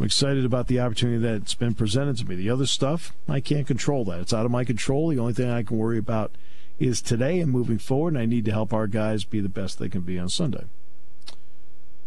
I'm 0.00 0.06
excited 0.06 0.46
about 0.46 0.68
the 0.68 0.80
opportunity 0.80 1.18
that's 1.18 1.52
been 1.52 1.74
presented 1.74 2.16
to 2.16 2.24
me. 2.24 2.34
The 2.34 2.48
other 2.48 2.64
stuff, 2.64 3.12
I 3.28 3.40
can't 3.40 3.66
control 3.66 4.06
that. 4.06 4.20
It's 4.20 4.32
out 4.32 4.46
of 4.46 4.50
my 4.50 4.64
control. 4.64 5.08
The 5.08 5.18
only 5.18 5.34
thing 5.34 5.50
I 5.50 5.62
can 5.62 5.76
worry 5.76 5.98
about 5.98 6.36
is 6.78 7.02
today 7.02 7.38
and 7.38 7.52
moving 7.52 7.76
forward, 7.76 8.14
and 8.14 8.22
I 8.22 8.24
need 8.24 8.46
to 8.46 8.50
help 8.50 8.72
our 8.72 8.86
guys 8.86 9.24
be 9.24 9.40
the 9.40 9.50
best 9.50 9.78
they 9.78 9.90
can 9.90 10.00
be 10.00 10.18
on 10.18 10.30
Sunday. 10.30 10.64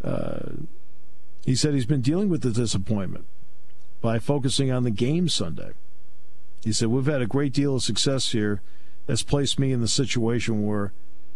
Uh, 0.03 0.53
he 1.45 1.53
said 1.53 1.75
he's 1.75 1.85
been 1.85 2.01
dealing 2.01 2.29
with 2.29 2.41
the 2.41 2.49
disappointment 2.49 3.25
by 4.01 4.17
focusing 4.17 4.71
on 4.71 4.81
the 4.81 4.89
game 4.89 5.29
Sunday. 5.29 5.73
He 6.63 6.73
said, 6.73 6.87
We've 6.87 7.05
had 7.05 7.21
a 7.21 7.27
great 7.27 7.53
deal 7.53 7.75
of 7.75 7.83
success 7.83 8.31
here 8.31 8.63
that's 9.05 9.21
placed 9.21 9.59
me 9.59 9.71
in 9.71 9.81
the 9.81 9.87
situation 9.87 10.65
where 10.65 10.93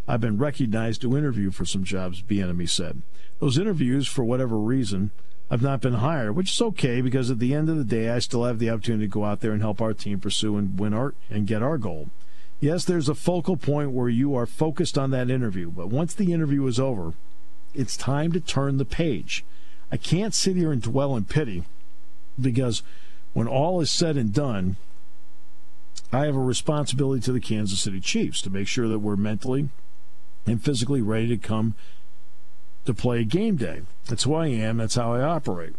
I've 0.07 0.21
been 0.21 0.39
recognized 0.39 1.01
to 1.01 1.15
interview 1.15 1.51
for 1.51 1.65
some 1.65 1.83
jobs, 1.83 2.23
Bieniemy 2.23 2.67
said. 2.67 3.03
Those 3.39 3.59
interviews, 3.59 4.07
for 4.07 4.23
whatever 4.23 4.57
reason, 4.57 5.11
I've 5.49 5.61
not 5.61 5.81
been 5.81 5.95
hired, 5.95 6.35
which 6.35 6.51
is 6.51 6.61
okay 6.61 6.99
because 7.01 7.31
at 7.31 7.39
the 7.39 7.53
end 7.53 7.69
of 7.69 7.77
the 7.77 7.85
day, 7.85 8.09
I 8.09 8.19
still 8.19 8.43
have 8.43 8.59
the 8.59 8.69
opportunity 8.69 9.05
to 9.05 9.11
go 9.11 9.23
out 9.23 9.39
there 9.39 9.53
and 9.53 9.61
help 9.61 9.81
our 9.81 9.93
team 9.93 10.19
pursue 10.19 10.57
and 10.57 10.77
win 10.77 10.93
our 10.93 11.13
and 11.29 11.47
get 11.47 11.63
our 11.63 11.77
goal. 11.77 12.09
Yes, 12.59 12.83
there's 12.83 13.07
a 13.07 13.15
focal 13.15 13.55
point 13.55 13.91
where 13.91 14.09
you 14.09 14.35
are 14.35 14.45
focused 14.45 14.97
on 14.97 15.11
that 15.11 15.29
interview, 15.29 15.71
but 15.71 15.87
once 15.87 16.13
the 16.13 16.33
interview 16.33 16.65
is 16.65 16.79
over, 16.79 17.13
it's 17.73 17.95
time 17.95 18.31
to 18.31 18.39
turn 18.39 18.77
the 18.77 18.85
page. 18.85 19.45
I 19.91 19.97
can't 19.97 20.33
sit 20.33 20.57
here 20.57 20.71
and 20.71 20.81
dwell 20.81 21.15
in 21.15 21.25
pity 21.25 21.63
because 22.39 22.83
when 23.33 23.47
all 23.47 23.79
is 23.79 23.91
said 23.91 24.17
and 24.17 24.33
done, 24.33 24.75
I 26.11 26.25
have 26.25 26.35
a 26.35 26.39
responsibility 26.39 27.21
to 27.21 27.31
the 27.31 27.39
Kansas 27.39 27.79
City 27.79 27.99
Chiefs 27.99 28.41
to 28.41 28.49
make 28.49 28.67
sure 28.67 28.87
that 28.87 28.99
we're 28.99 29.15
mentally 29.15 29.69
and 30.45 30.63
physically 30.63 31.01
ready 31.01 31.27
to 31.27 31.37
come 31.37 31.75
to 32.87 32.93
play 32.93 33.23
game 33.23 33.55
day. 33.55 33.81
That's 34.07 34.23
who 34.23 34.33
I 34.33 34.47
am. 34.47 34.77
That's 34.77 34.95
how 34.95 35.13
I 35.13 35.21
operate. 35.21 35.75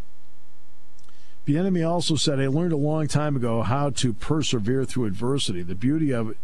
Bieniemy 1.46 1.88
also 1.88 2.14
said, 2.14 2.38
I 2.38 2.46
learned 2.46 2.72
a 2.72 2.76
long 2.76 3.08
time 3.08 3.34
ago 3.34 3.62
how 3.62 3.90
to 3.90 4.12
persevere 4.12 4.84
through 4.84 5.06
adversity. 5.06 5.62
The 5.62 5.74
beauty 5.74 6.12
of 6.12 6.30
it 6.30 6.36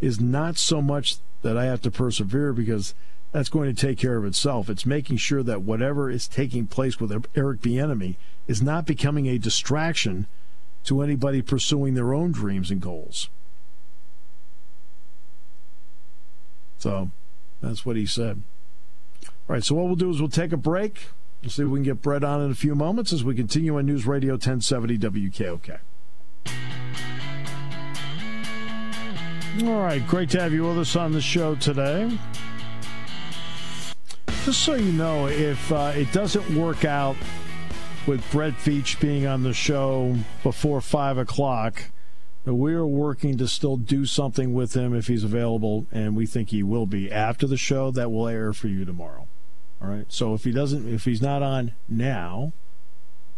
is 0.00 0.20
not 0.20 0.58
so 0.58 0.80
much 0.82 1.16
that 1.42 1.56
I 1.56 1.64
have 1.64 1.82
to 1.82 1.90
persevere 1.90 2.52
because 2.52 2.94
that's 3.32 3.48
going 3.48 3.74
to 3.74 3.86
take 3.86 3.98
care 3.98 4.16
of 4.16 4.24
itself. 4.24 4.68
It's 4.68 4.84
making 4.84 5.16
sure 5.16 5.42
that 5.42 5.62
whatever 5.62 6.10
is 6.10 6.28
taking 6.28 6.66
place 6.66 7.00
with 7.00 7.10
Eric 7.34 7.60
Bieniemy– 7.60 8.16
is 8.46 8.62
not 8.62 8.86
becoming 8.86 9.26
a 9.26 9.38
distraction 9.38 10.26
to 10.84 11.00
anybody 11.00 11.42
pursuing 11.42 11.94
their 11.94 12.12
own 12.12 12.32
dreams 12.32 12.70
and 12.70 12.80
goals. 12.80 13.28
So 16.78 17.10
that's 17.60 17.86
what 17.86 17.96
he 17.96 18.06
said. 18.06 18.42
All 19.52 19.56
right, 19.56 19.64
so 19.64 19.74
what 19.74 19.84
we'll 19.84 19.96
do 19.96 20.08
is 20.08 20.18
we'll 20.18 20.30
take 20.30 20.50
a 20.52 20.56
break. 20.56 21.08
We'll 21.42 21.50
see 21.50 21.62
if 21.62 21.68
we 21.68 21.76
can 21.76 21.84
get 21.84 22.00
Brett 22.00 22.24
on 22.24 22.40
in 22.40 22.50
a 22.50 22.54
few 22.54 22.74
moments 22.74 23.12
as 23.12 23.22
we 23.22 23.34
continue 23.34 23.76
on 23.76 23.84
News 23.84 24.06
Radio 24.06 24.32
1070 24.32 24.96
WKOK. 24.96 25.78
All 29.64 29.82
right, 29.82 30.06
great 30.06 30.30
to 30.30 30.40
have 30.40 30.54
you 30.54 30.66
with 30.66 30.78
us 30.78 30.96
on 30.96 31.12
the 31.12 31.20
show 31.20 31.54
today. 31.54 32.10
Just 34.46 34.60
so 34.60 34.72
you 34.72 34.90
know, 34.90 35.26
if 35.26 35.70
uh, 35.70 35.92
it 35.94 36.10
doesn't 36.12 36.56
work 36.56 36.86
out 36.86 37.16
with 38.06 38.24
Brett 38.30 38.54
Veach 38.54 38.98
being 39.00 39.26
on 39.26 39.42
the 39.42 39.52
show 39.52 40.16
before 40.42 40.80
5 40.80 41.18
o'clock, 41.18 41.90
we 42.46 42.72
are 42.72 42.86
working 42.86 43.36
to 43.36 43.46
still 43.46 43.76
do 43.76 44.06
something 44.06 44.54
with 44.54 44.74
him 44.74 44.94
if 44.94 45.08
he's 45.08 45.24
available, 45.24 45.84
and 45.92 46.16
we 46.16 46.24
think 46.24 46.48
he 46.48 46.62
will 46.62 46.86
be 46.86 47.12
after 47.12 47.46
the 47.46 47.58
show. 47.58 47.90
That 47.90 48.10
will 48.10 48.26
air 48.26 48.54
for 48.54 48.68
you 48.68 48.86
tomorrow. 48.86 49.28
All 49.82 49.88
right. 49.88 50.06
So 50.08 50.34
if 50.34 50.44
he 50.44 50.52
doesn't, 50.52 50.92
if 50.92 51.04
he's 51.04 51.22
not 51.22 51.42
on 51.42 51.72
now, 51.88 52.52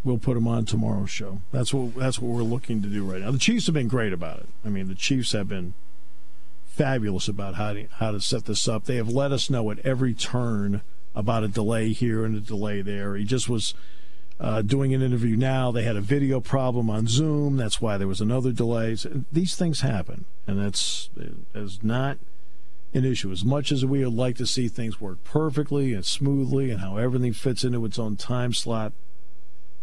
we'll 0.02 0.18
put 0.18 0.36
him 0.36 0.46
on 0.46 0.66
tomorrow's 0.66 1.10
show. 1.10 1.40
That's 1.52 1.72
what 1.72 1.94
that's 1.94 2.18
what 2.20 2.30
we're 2.30 2.42
looking 2.42 2.82
to 2.82 2.88
do 2.88 3.10
right 3.10 3.22
now. 3.22 3.30
The 3.30 3.38
Chiefs 3.38 3.66
have 3.66 3.74
been 3.74 3.88
great 3.88 4.12
about 4.12 4.40
it. 4.40 4.48
I 4.64 4.68
mean, 4.68 4.88
the 4.88 4.94
Chiefs 4.94 5.32
have 5.32 5.48
been 5.48 5.74
fabulous 6.66 7.28
about 7.28 7.54
how 7.54 7.72
to 7.72 7.86
how 7.98 8.10
to 8.10 8.20
set 8.20 8.44
this 8.44 8.68
up. 8.68 8.84
They 8.84 8.96
have 8.96 9.08
let 9.08 9.32
us 9.32 9.48
know 9.48 9.70
at 9.70 9.78
every 9.80 10.12
turn 10.12 10.82
about 11.14 11.44
a 11.44 11.48
delay 11.48 11.92
here 11.92 12.24
and 12.24 12.36
a 12.36 12.40
delay 12.40 12.82
there. 12.82 13.14
He 13.14 13.24
just 13.24 13.48
was 13.48 13.74
uh, 14.38 14.62
doing 14.62 14.92
an 14.92 15.00
interview 15.00 15.36
now. 15.36 15.70
They 15.70 15.84
had 15.84 15.96
a 15.96 16.00
video 16.00 16.40
problem 16.40 16.90
on 16.90 17.06
Zoom. 17.06 17.56
That's 17.56 17.80
why 17.80 17.96
there 17.96 18.08
was 18.08 18.20
another 18.20 18.52
delay. 18.52 18.96
These 19.32 19.56
things 19.56 19.80
happen, 19.80 20.26
and 20.46 20.60
that's 20.60 21.08
is 21.54 21.82
not 21.82 22.18
an 22.94 23.04
issue. 23.04 23.30
As 23.32 23.44
much 23.44 23.72
as 23.72 23.84
we 23.84 24.04
would 24.04 24.14
like 24.14 24.36
to 24.36 24.46
see 24.46 24.68
things 24.68 25.00
work 25.00 25.22
perfectly 25.24 25.92
and 25.92 26.04
smoothly 26.04 26.70
and 26.70 26.80
how 26.80 26.96
everything 26.96 27.32
fits 27.32 27.64
into 27.64 27.84
its 27.84 27.98
own 27.98 28.16
time 28.16 28.52
slot, 28.52 28.92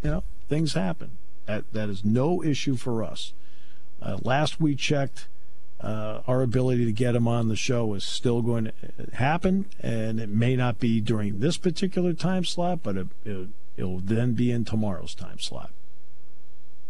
you 0.02 0.10
know, 0.10 0.24
things 0.47 0.74
happen. 0.74 1.17
That, 1.45 1.71
that 1.74 1.89
is 1.89 2.06
no 2.06 2.41
issue 2.41 2.78
for 2.78 3.04
us. 3.04 3.34
Uh, 4.02 4.17
last 4.24 4.60
we 4.62 4.76
checked, 4.76 5.28
uh, 5.82 6.21
our 6.28 6.41
ability 6.41 6.86
to 6.86 6.91
get 6.91 7.15
him 7.15 7.28
on 7.28 7.47
the 7.47 7.56
show 7.56 7.93
is 7.93 8.04
still 8.04 8.41
going 8.41 8.65
to 8.65 9.15
happen, 9.15 9.65
and 9.80 10.19
it 10.19 10.30
may 10.30 10.56
not 10.56 10.80
be 10.80 11.02
during 11.02 11.39
this 11.39 11.58
particular 11.58 12.13
time 12.13 12.45
slot, 12.45 12.82
but 12.84 12.95
it, 12.95 13.08
it, 13.26 13.50
it'll 13.78 14.00
then 14.00 14.34
be 14.34 14.52
in 14.52 14.63
tomorrow's 14.63 15.15
time 15.15 15.39
slot. 15.39 15.71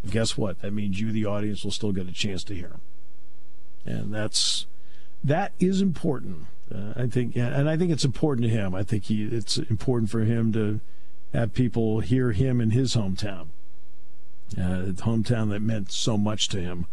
guess 0.09 0.37
what? 0.37 0.61
That 0.61 0.71
means 0.71 0.99
you, 0.99 1.11
the 1.11 1.25
audience, 1.25 1.63
will 1.63 1.71
still 1.71 1.93
get 1.93 2.07
a 2.07 2.11
chance 2.11 2.43
to 2.45 2.53
hear 2.53 2.67
him, 2.67 2.81
and 3.85 4.13
that's 4.13 4.65
that 5.23 5.53
is 5.59 5.81
important. 5.81 6.47
Uh, 6.73 6.93
I 6.95 7.07
think, 7.07 7.35
and 7.35 7.69
I 7.69 7.77
think 7.77 7.91
it's 7.91 8.05
important 8.05 8.47
to 8.47 8.49
him. 8.49 8.73
I 8.73 8.83
think 8.83 9.05
he, 9.05 9.25
it's 9.25 9.57
important 9.57 10.09
for 10.09 10.21
him 10.21 10.53
to 10.53 10.79
have 11.33 11.53
people 11.53 11.99
hear 11.99 12.31
him 12.31 12.61
in 12.61 12.71
his 12.71 12.95
hometown, 12.95 13.47
uh, 14.57 14.85
the 14.85 14.95
hometown 15.03 15.49
that 15.49 15.61
meant 15.61 15.91
so 15.91 16.17
much 16.17 16.47
to 16.49 16.61
him 16.61 16.85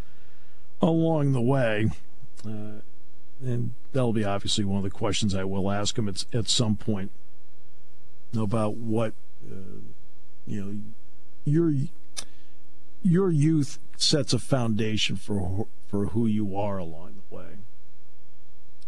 along 0.80 1.32
the 1.32 1.40
way. 1.40 1.90
Uh, 2.44 2.80
and 3.40 3.74
that'll 3.92 4.12
be 4.12 4.24
obviously 4.24 4.64
one 4.64 4.78
of 4.78 4.84
the 4.84 4.90
questions 4.90 5.34
I 5.34 5.44
will 5.44 5.70
ask 5.70 5.96
him 5.96 6.08
at, 6.08 6.24
at 6.34 6.48
some 6.48 6.76
point 6.76 7.10
about 8.36 8.74
what 8.74 9.14
uh, 9.48 9.80
you 10.46 10.64
know 10.64 10.80
your 11.44 11.72
your 13.02 13.30
youth 13.30 13.78
sets 13.96 14.32
a 14.32 14.38
foundation 14.38 15.16
for 15.16 15.66
for 15.86 16.06
who 16.06 16.26
you 16.26 16.56
are 16.56 16.78
along 16.78 17.14
the 17.16 17.36
way. 17.36 17.58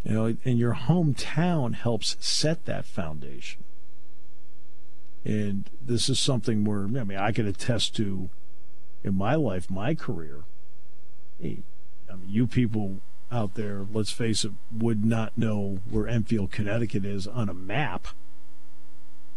You 0.05 0.15
know, 0.15 0.37
and 0.45 0.59
your 0.59 0.75
hometown 0.75 1.75
helps 1.75 2.17
set 2.21 2.65
that 2.65 2.87
foundation. 2.87 3.65
And 5.25 5.69
this 5.81 6.09
is 6.09 6.19
something 6.19 6.65
where, 6.65 6.85
I 6.85 7.05
mean, 7.05 7.19
I 7.19 7.33
can 7.33 7.47
attest 7.47 7.95
to 7.97 8.31
in 9.05 9.15
my 9.15 9.35
life, 9.35 9.71
my 9.71 9.95
career. 9.95 10.45
I 11.43 11.45
mean, 11.45 11.65
you 12.27 12.47
people 12.47 13.01
out 13.31 13.55
there, 13.55 13.87
let's 13.93 14.11
face 14.11 14.45
it, 14.45 14.53
would 14.73 15.05
not 15.05 15.37
know 15.37 15.81
where 15.89 16.09
Enfield, 16.09 16.51
Connecticut 16.51 17.05
is 17.05 17.27
on 17.27 17.49
a 17.49 17.55
map. 17.55 18.09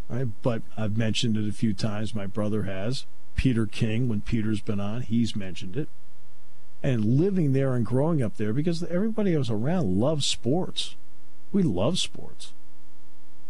Right? 0.08 0.28
But 0.42 0.62
I've 0.78 0.98
mentioned 0.98 1.38
it 1.38 1.48
a 1.48 1.54
few 1.54 1.74
times. 1.74 2.16
My 2.16 2.28
brother 2.28 2.64
has. 2.64 3.06
Peter 3.36 3.66
King, 3.66 4.08
when 4.08 4.22
Peter's 4.22 4.62
been 4.62 4.80
on, 4.80 5.02
he's 5.02 5.36
mentioned 5.36 5.76
it 5.76 5.90
and 6.84 7.18
living 7.18 7.54
there 7.54 7.74
and 7.74 7.86
growing 7.86 8.22
up 8.22 8.36
there 8.36 8.52
because 8.52 8.84
everybody 8.84 9.34
I 9.34 9.38
was 9.38 9.50
around 9.50 10.00
loved 10.00 10.24
sports. 10.24 10.96
We 11.54 11.64
love 11.64 11.98
sports. 11.98 12.52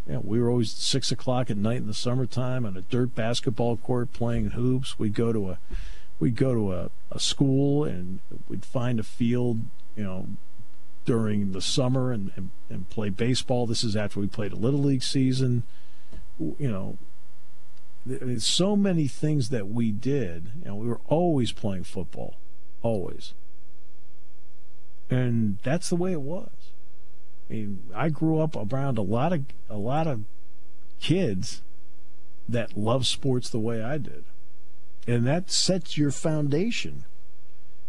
Yeah, 0.08 0.20
we 0.22 0.40
were 0.40 0.50
always 0.50 0.72
six 0.72 1.12
o'clock 1.12 1.50
at 1.50 1.58
night 1.58 1.78
in 1.78 1.88
the 1.88 1.94
summertime 1.94 2.66
on 2.66 2.78
a 2.78 2.82
dirt 2.82 3.16
basketball 3.16 3.78
court 3.78 4.14
playing 4.14 4.52
hoops. 4.52 5.00
We'd 5.00 5.16
go 5.16 5.34
to 5.34 5.52
a 5.52 5.60
we'd 6.20 6.36
go 6.36 6.54
to 6.54 6.74
a, 6.74 6.92
a 7.12 7.20
school 7.20 7.84
and 7.84 8.20
we'd 8.48 8.66
find 8.66 9.00
a 9.00 9.04
field, 9.04 9.62
you 9.96 10.04
know, 10.04 10.28
during 11.06 11.54
the 11.54 11.62
summer 11.62 12.12
and, 12.12 12.32
and, 12.36 12.50
and 12.70 12.90
play 12.90 13.10
baseball. 13.10 13.66
This 13.66 13.84
is 13.84 13.96
after 13.96 14.20
we 14.20 14.28
played 14.28 14.52
a 14.52 14.58
little 14.58 14.82
league 14.82 15.04
season. 15.04 15.64
You 16.40 16.70
know, 16.70 16.98
there's 18.06 18.44
so 18.44 18.76
many 18.76 19.08
things 19.08 19.50
that 19.50 19.70
we 19.70 19.92
did. 19.92 20.52
You 20.60 20.66
know, 20.66 20.76
we 20.76 20.88
were 20.88 21.02
always 21.08 21.52
playing 21.52 21.86
football 21.86 22.36
always. 22.84 23.34
And 25.10 25.58
that's 25.64 25.90
the 25.90 25.96
way 25.96 26.12
it 26.12 26.22
was. 26.22 26.50
I 27.50 27.54
mean, 27.54 27.84
I 27.94 28.10
grew 28.10 28.40
up 28.40 28.56
around 28.56 28.98
a 28.98 29.02
lot 29.02 29.34
of 29.34 29.46
a 29.70 29.78
lot 29.78 30.08
of 30.08 30.24
kids 31.00 31.62
that 32.48 32.78
love 32.78 33.08
sports 33.08 33.50
the 33.50 33.60
way 33.60 33.82
I 33.82 33.98
did. 33.98 34.24
And 35.08 35.26
that 35.28 35.52
sets 35.52 35.98
your 35.98 36.12
foundation 36.12 37.06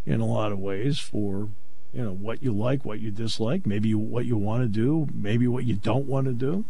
in 0.05 0.21
a 0.21 0.27
lot 0.27 0.53
of 0.53 0.59
ways 0.59 0.99
for 0.99 1.49
you 1.93 2.03
know 2.03 2.13
what 2.13 2.43
you 2.43 2.53
like, 2.53 2.85
what 2.85 3.01
you 3.01 3.11
dislike, 3.11 3.67
maybe 3.67 3.95
what 3.95 4.27
you 4.27 4.37
want 4.37 4.63
to 4.63 4.69
do, 4.69 5.07
maybe 5.15 5.47
what 5.47 5.65
you 5.65 5.77
don't 5.77 6.07
want 6.07 6.27
to 6.27 6.33
do. 6.33 6.65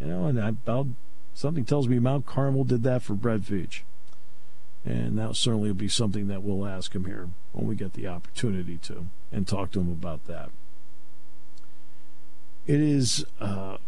You 0.00 0.08
know, 0.08 0.26
and 0.26 0.40
I, 0.40 0.48
about 0.48 0.88
something 1.34 1.64
tells 1.64 1.88
me 1.88 1.98
Mount 1.98 2.26
Carmel 2.26 2.64
did 2.64 2.82
that 2.82 3.02
for 3.02 3.14
Brett 3.14 3.40
Veach. 3.40 3.82
And 4.86 5.18
that 5.18 5.34
certainly 5.34 5.68
will 5.68 5.74
be 5.74 5.88
something 5.88 6.28
that 6.28 6.44
we'll 6.44 6.64
ask 6.64 6.94
him 6.94 7.06
here 7.06 7.28
when 7.52 7.66
we 7.66 7.74
get 7.74 7.94
the 7.94 8.06
opportunity 8.06 8.78
to 8.78 9.06
and 9.32 9.46
talk 9.46 9.72
to 9.72 9.80
him 9.80 9.90
about 9.90 10.26
that. 10.28 10.50
It 12.66 12.80
is 12.80 13.26
uh, 13.40 13.78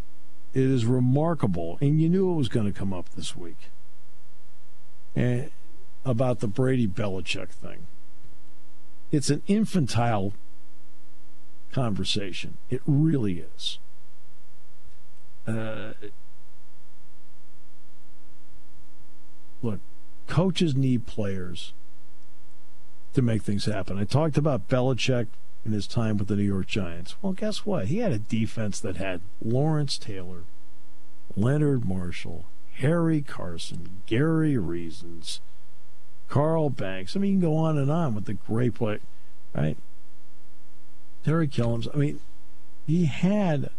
it 0.52 0.62
is 0.64 0.84
remarkable, 0.84 1.78
and 1.80 2.00
you 2.00 2.08
knew 2.08 2.32
it 2.32 2.36
was 2.36 2.48
going 2.48 2.66
to 2.66 2.76
come 2.76 2.92
up 2.92 3.10
this 3.10 3.36
week. 3.36 3.70
And 5.14 5.50
about 6.04 6.40
the 6.40 6.48
Brady 6.48 6.88
Belichick 6.88 7.50
thing. 7.50 7.86
It's 9.10 9.30
an 9.30 9.42
infantile 9.46 10.32
conversation. 11.72 12.56
It 12.70 12.82
really 12.86 13.44
is. 13.56 13.78
Uh, 15.46 15.92
look, 19.62 19.80
coaches 20.28 20.76
need 20.76 21.06
players 21.06 21.72
to 23.14 23.22
make 23.22 23.42
things 23.42 23.64
happen. 23.64 23.98
I 23.98 24.04
talked 24.04 24.38
about 24.38 24.68
Belichick 24.68 25.26
in 25.64 25.72
his 25.72 25.86
time 25.88 26.16
with 26.16 26.28
the 26.28 26.36
New 26.36 26.44
York 26.44 26.66
Giants. 26.66 27.16
Well, 27.20 27.32
guess 27.32 27.66
what? 27.66 27.86
He 27.86 27.98
had 27.98 28.12
a 28.12 28.18
defense 28.18 28.78
that 28.80 28.96
had 28.96 29.20
Lawrence 29.42 29.98
Taylor, 29.98 30.44
Leonard 31.36 31.84
Marshall, 31.84 32.44
Harry 32.74 33.22
Carson, 33.22 34.02
Gary 34.06 34.56
Reasons, 34.56 35.40
Carl 36.28 36.70
Banks. 36.70 37.16
I 37.16 37.18
mean, 37.20 37.34
you 37.34 37.40
can 37.40 37.48
go 37.48 37.56
on 37.56 37.76
and 37.76 37.90
on 37.90 38.14
with 38.14 38.26
the 38.26 38.34
great 38.34 38.74
play, 38.74 38.98
right? 39.54 39.76
Terry 41.24 41.48
Killins. 41.48 41.88
I 41.92 41.96
mean, 41.96 42.20
he 42.86 43.06
had 43.06 43.70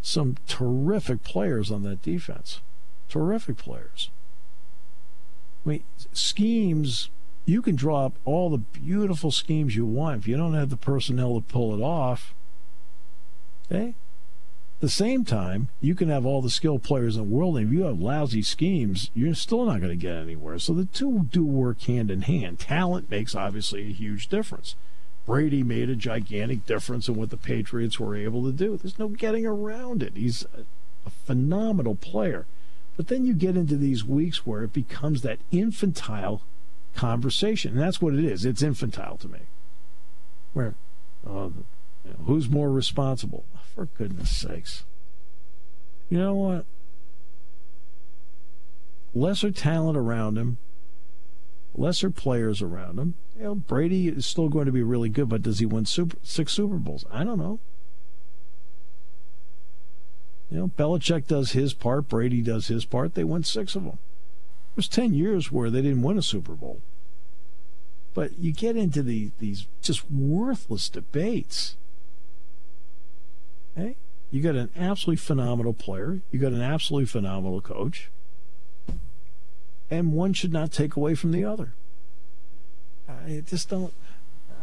some 0.00 0.36
terrific 0.46 1.24
players 1.24 1.70
on 1.70 1.82
that 1.82 2.02
defense. 2.02 2.60
Terrific 3.08 3.56
players. 3.56 4.10
I 5.64 5.68
mean, 5.68 5.84
schemes, 6.12 7.10
you 7.46 7.62
can 7.62 7.76
draw 7.76 8.06
up 8.06 8.14
all 8.24 8.50
the 8.50 8.58
beautiful 8.58 9.30
schemes 9.30 9.76
you 9.76 9.86
want. 9.86 10.20
If 10.20 10.28
you 10.28 10.36
don't 10.36 10.54
have 10.54 10.70
the 10.70 10.76
personnel 10.76 11.34
to 11.34 11.40
pull 11.40 11.74
it 11.74 11.82
off, 11.82 12.34
okay? 13.70 13.88
At 13.88 14.80
the 14.80 14.88
same 14.88 15.24
time, 15.24 15.68
you 15.80 15.94
can 15.94 16.08
have 16.08 16.26
all 16.26 16.42
the 16.42 16.50
skilled 16.50 16.82
players 16.82 17.16
in 17.16 17.22
the 17.22 17.34
world, 17.34 17.56
and 17.56 17.66
if 17.66 17.72
you 17.72 17.84
have 17.84 18.00
lousy 18.00 18.42
schemes, 18.42 19.10
you're 19.14 19.34
still 19.34 19.64
not 19.64 19.80
going 19.80 19.90
to 19.90 19.96
get 19.96 20.16
anywhere. 20.16 20.58
So 20.58 20.74
the 20.74 20.84
two 20.84 21.26
do 21.30 21.44
work 21.44 21.80
hand 21.82 22.10
in 22.10 22.22
hand. 22.22 22.58
Talent 22.58 23.10
makes 23.10 23.34
obviously 23.34 23.88
a 23.88 23.92
huge 23.92 24.28
difference. 24.28 24.74
Brady 25.24 25.62
made 25.62 25.88
a 25.88 25.96
gigantic 25.96 26.66
difference 26.66 27.08
in 27.08 27.14
what 27.14 27.30
the 27.30 27.38
Patriots 27.38 27.98
were 27.98 28.14
able 28.14 28.44
to 28.44 28.52
do. 28.52 28.76
There's 28.76 28.98
no 28.98 29.08
getting 29.08 29.46
around 29.46 30.02
it. 30.02 30.16
He's 30.16 30.44
a 31.06 31.10
phenomenal 31.10 31.94
player. 31.94 32.44
But 32.96 33.08
then 33.08 33.24
you 33.24 33.34
get 33.34 33.56
into 33.56 33.76
these 33.76 34.04
weeks 34.04 34.46
where 34.46 34.62
it 34.62 34.72
becomes 34.72 35.22
that 35.22 35.40
infantile 35.50 36.42
conversation. 36.94 37.72
And 37.72 37.80
that's 37.80 38.00
what 38.00 38.14
it 38.14 38.24
is. 38.24 38.44
It's 38.44 38.62
infantile 38.62 39.16
to 39.18 39.28
me. 39.28 39.40
Where, 40.52 40.74
uh, 41.28 41.50
who's 42.26 42.48
more 42.48 42.70
responsible? 42.70 43.44
For 43.74 43.86
goodness 43.86 44.30
sakes. 44.30 44.84
You 46.08 46.18
know 46.18 46.34
what? 46.34 46.66
Lesser 49.14 49.50
talent 49.50 49.96
around 49.96 50.38
him, 50.38 50.58
lesser 51.74 52.10
players 52.10 52.62
around 52.62 52.98
him. 52.98 53.14
You 53.36 53.42
know, 53.42 53.54
Brady 53.56 54.08
is 54.08 54.26
still 54.26 54.48
going 54.48 54.66
to 54.66 54.72
be 54.72 54.82
really 54.82 55.08
good, 55.08 55.28
but 55.28 55.42
does 55.42 55.58
he 55.58 55.66
win 55.66 55.86
super, 55.86 56.16
six 56.22 56.52
Super 56.52 56.76
Bowls? 56.76 57.04
I 57.10 57.24
don't 57.24 57.38
know. 57.38 57.58
You 60.54 60.60
know, 60.60 60.68
Belichick 60.68 61.26
does 61.26 61.50
his 61.50 61.74
part, 61.74 62.08
Brady 62.08 62.40
does 62.40 62.68
his 62.68 62.84
part. 62.84 63.14
They 63.14 63.24
won 63.24 63.42
six 63.42 63.74
of 63.74 63.82
them. 63.82 63.94
It 63.94 64.76
was 64.76 64.86
10 64.86 65.12
years 65.12 65.50
where 65.50 65.68
they 65.68 65.82
didn't 65.82 66.02
win 66.02 66.16
a 66.16 66.22
Super 66.22 66.52
Bowl. 66.52 66.80
But 68.14 68.38
you 68.38 68.52
get 68.52 68.76
into 68.76 69.02
the, 69.02 69.32
these 69.40 69.66
just 69.82 70.08
worthless 70.08 70.88
debates. 70.88 71.74
Hey, 73.74 73.96
you 74.30 74.42
got 74.42 74.54
an 74.54 74.70
absolutely 74.76 75.16
phenomenal 75.16 75.74
player, 75.74 76.20
you 76.30 76.38
got 76.38 76.52
an 76.52 76.62
absolutely 76.62 77.06
phenomenal 77.06 77.60
coach, 77.60 78.10
and 79.90 80.12
one 80.12 80.34
should 80.34 80.52
not 80.52 80.70
take 80.70 80.94
away 80.94 81.16
from 81.16 81.32
the 81.32 81.44
other. 81.44 81.72
I 83.08 83.42
just 83.44 83.68
don't. 83.68 83.92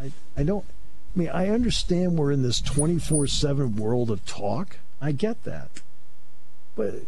I, 0.01 0.13
I 0.37 0.43
don't. 0.43 0.63
I 1.13 1.19
mean, 1.19 1.29
I 1.29 1.49
understand 1.49 2.17
we're 2.17 2.31
in 2.31 2.43
this 2.43 2.61
24 2.61 3.27
7 3.27 3.75
world 3.75 4.09
of 4.09 4.25
talk. 4.25 4.77
I 5.01 5.11
get 5.11 5.43
that. 5.43 5.81
But 6.75 7.03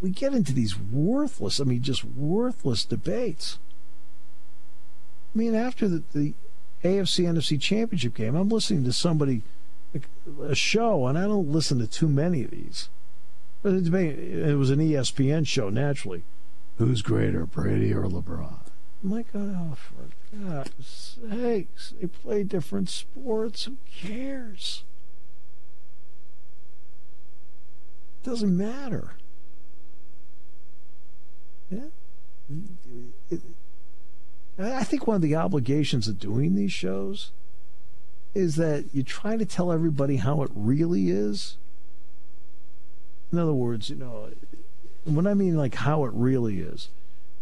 we 0.00 0.10
get 0.10 0.34
into 0.34 0.52
these 0.52 0.78
worthless, 0.78 1.60
I 1.60 1.64
mean, 1.64 1.82
just 1.82 2.04
worthless 2.04 2.84
debates. 2.84 3.58
I 5.34 5.38
mean, 5.38 5.54
after 5.54 5.88
the, 5.88 6.02
the 6.12 6.34
AFC 6.84 7.24
NFC 7.24 7.60
championship 7.60 8.14
game, 8.14 8.34
I'm 8.34 8.48
listening 8.48 8.84
to 8.84 8.92
somebody, 8.92 9.42
a 10.42 10.54
show, 10.54 11.06
and 11.06 11.18
I 11.18 11.22
don't 11.22 11.50
listen 11.50 11.78
to 11.78 11.86
too 11.86 12.08
many 12.08 12.44
of 12.44 12.50
these. 12.50 12.88
But 13.62 13.74
it 13.74 14.56
was 14.56 14.70
an 14.70 14.78
ESPN 14.78 15.46
show, 15.46 15.68
naturally. 15.68 16.22
Who's 16.78 17.02
greater, 17.02 17.44
Brady 17.44 17.92
or 17.92 18.04
LeBron? 18.04 18.60
I'm 19.02 19.10
like, 19.10 19.26
oh, 19.34 19.76
for 19.76 20.36
God's 20.36 21.16
sakes, 21.30 21.94
they 22.00 22.06
play 22.06 22.44
different 22.44 22.88
sports. 22.88 23.64
Who 23.64 23.76
cares? 23.92 24.84
It 28.17 28.17
doesn't 28.28 28.56
matter. 28.56 29.12
Yeah. 31.70 31.78
It, 33.30 33.40
I 34.58 34.84
think 34.84 35.06
one 35.06 35.16
of 35.16 35.22
the 35.22 35.36
obligations 35.36 36.08
of 36.08 36.18
doing 36.18 36.54
these 36.54 36.72
shows 36.72 37.30
is 38.34 38.56
that 38.56 38.84
you 38.92 39.02
try 39.02 39.36
to 39.38 39.46
tell 39.46 39.72
everybody 39.72 40.16
how 40.16 40.42
it 40.42 40.50
really 40.54 41.08
is. 41.08 41.56
In 43.32 43.38
other 43.38 43.54
words, 43.54 43.88
you 43.88 43.96
know, 43.96 44.28
when 45.04 45.26
I 45.26 45.32
mean 45.32 45.56
like 45.56 45.76
how 45.76 46.04
it 46.04 46.12
really 46.12 46.60
is, 46.60 46.90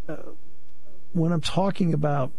uh, 0.08 0.16
when 1.12 1.32
I'm 1.32 1.40
talking 1.40 1.94
about, 1.94 2.30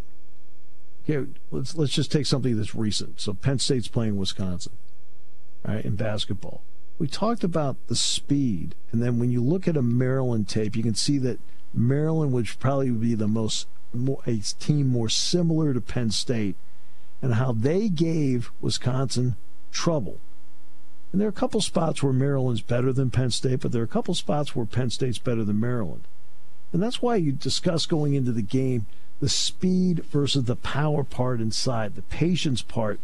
okay, 1.04 1.30
let's 1.52 1.76
let's 1.76 1.92
just 1.92 2.12
take 2.14 2.26
something 2.26 2.56
that's 2.56 2.76
recent. 2.76 3.20
So 3.20 3.34
Penn 3.34 3.60
State's 3.60 3.90
playing 3.90 4.18
Wisconsin, 4.18 4.74
right, 5.66 5.84
in 5.84 5.96
basketball. 5.96 6.62
We 7.00 7.08
talked 7.08 7.44
about 7.44 7.78
the 7.88 7.96
speed, 7.96 8.74
and 8.92 9.02
then 9.02 9.20
when 9.20 9.32
you 9.32 9.44
look 9.44 9.68
at 9.68 9.78
a 9.78 9.82
Maryland 9.82 10.50
tape, 10.50 10.76
you 10.76 10.84
can 10.84 10.96
see 10.96 11.18
that 11.20 11.40
Maryland 11.74 12.32
would 12.34 12.48
probably 12.60 12.90
be 12.90 13.14
the 13.14 13.28
most 13.28 13.68
more, 13.94 14.22
a 14.26 14.38
team 14.38 14.88
more 14.88 15.10
similar 15.10 15.74
to 15.74 15.82
Penn 15.82 16.12
State, 16.12 16.56
and 17.22 17.36
how 17.36 17.52
they 17.52 17.90
gave 17.90 18.52
Wisconsin 18.62 19.36
trouble. 19.72 20.18
And 21.12 21.22
there 21.22 21.28
are 21.28 21.30
a 21.30 21.34
couple 21.34 21.62
spots 21.62 22.02
where 22.02 22.14
Maryland's 22.14 22.62
better 22.62 22.92
than 22.92 23.12
Penn 23.12 23.32
State, 23.32 23.62
but 23.62 23.72
there 23.72 23.82
are 23.82 23.86
a 23.86 23.88
couple 23.88 24.14
spots 24.14 24.56
where 24.56 24.66
Penn 24.66 24.90
State's 24.90 25.20
better 25.20 25.44
than 25.44 25.60
Maryland. 25.60 26.04
And 26.74 26.82
that's 26.82 27.02
why 27.02 27.16
you 27.16 27.32
discuss 27.32 27.86
going 27.86 28.14
into 28.14 28.32
the 28.32 28.42
game 28.42 28.86
the 29.20 29.30
speed 29.30 30.04
versus 30.06 30.44
the 30.44 30.56
power 30.56 31.04
part 31.04 31.42
inside, 31.42 31.96
the 31.96 32.02
patience 32.04 32.62
part 32.62 33.00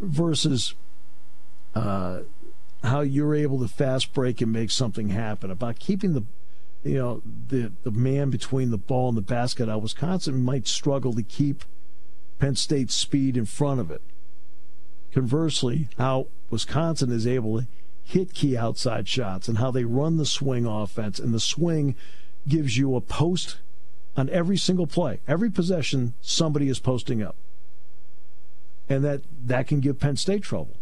versus 0.00 0.74
uh, 1.74 2.20
how 2.82 3.00
you're 3.00 3.34
able 3.34 3.60
to 3.60 3.68
fast 3.68 4.12
break 4.12 4.40
and 4.40 4.52
make 4.52 4.70
something 4.70 5.10
happen, 5.10 5.50
about 5.50 5.78
keeping 5.78 6.14
the 6.14 6.24
you 6.82 6.98
know 6.98 7.22
the 7.48 7.72
the 7.84 7.90
man 7.90 8.30
between 8.30 8.70
the 8.70 8.78
ball 8.78 9.08
and 9.08 9.16
the 9.16 9.22
basket. 9.22 9.66
Now 9.66 9.78
Wisconsin 9.78 10.42
might 10.42 10.66
struggle 10.66 11.12
to 11.14 11.22
keep 11.22 11.64
Penn 12.38 12.56
State's 12.56 12.94
speed 12.94 13.36
in 13.36 13.46
front 13.46 13.80
of 13.80 13.90
it. 13.90 14.02
Conversely, 15.12 15.88
how 15.98 16.28
Wisconsin 16.50 17.12
is 17.12 17.26
able 17.26 17.60
to 17.60 17.66
hit 18.02 18.34
key 18.34 18.56
outside 18.56 19.08
shots 19.08 19.46
and 19.46 19.58
how 19.58 19.70
they 19.70 19.84
run 19.84 20.16
the 20.16 20.26
swing 20.26 20.66
offense 20.66 21.18
and 21.18 21.32
the 21.32 21.40
swing 21.40 21.94
gives 22.48 22.76
you 22.76 22.96
a 22.96 23.00
post 23.00 23.58
on 24.16 24.28
every 24.30 24.56
single 24.56 24.86
play. 24.86 25.20
Every 25.28 25.50
possession 25.50 26.14
somebody 26.20 26.68
is 26.68 26.80
posting 26.80 27.22
up. 27.22 27.36
And 28.88 29.04
that 29.04 29.22
that 29.46 29.68
can 29.68 29.80
give 29.80 30.00
Penn 30.00 30.16
State 30.16 30.42
trouble. 30.42 30.76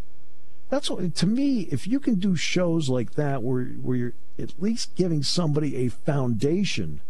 That's 0.70 0.88
what, 0.88 1.14
to 1.16 1.26
me, 1.26 1.62
if 1.72 1.86
you 1.86 1.98
can 1.98 2.14
do 2.14 2.36
shows 2.36 2.88
like 2.88 3.14
that 3.14 3.42
where 3.42 3.64
where 3.64 3.96
you're 3.96 4.12
at 4.38 4.62
least 4.62 4.94
giving 4.94 5.22
somebody 5.22 5.76
a 5.76 5.88
foundation 5.88 7.00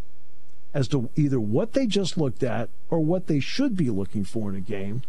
as 0.72 0.88
to 0.88 1.10
either 1.14 1.38
what 1.38 1.74
they 1.74 1.86
just 1.86 2.16
looked 2.16 2.42
at 2.42 2.70
or 2.88 3.00
what 3.00 3.26
they 3.26 3.38
should 3.38 3.76
be 3.76 3.90
looking 3.90 4.24
for 4.24 4.48
in 4.48 4.56
a 4.56 4.60
game, 4.60 5.02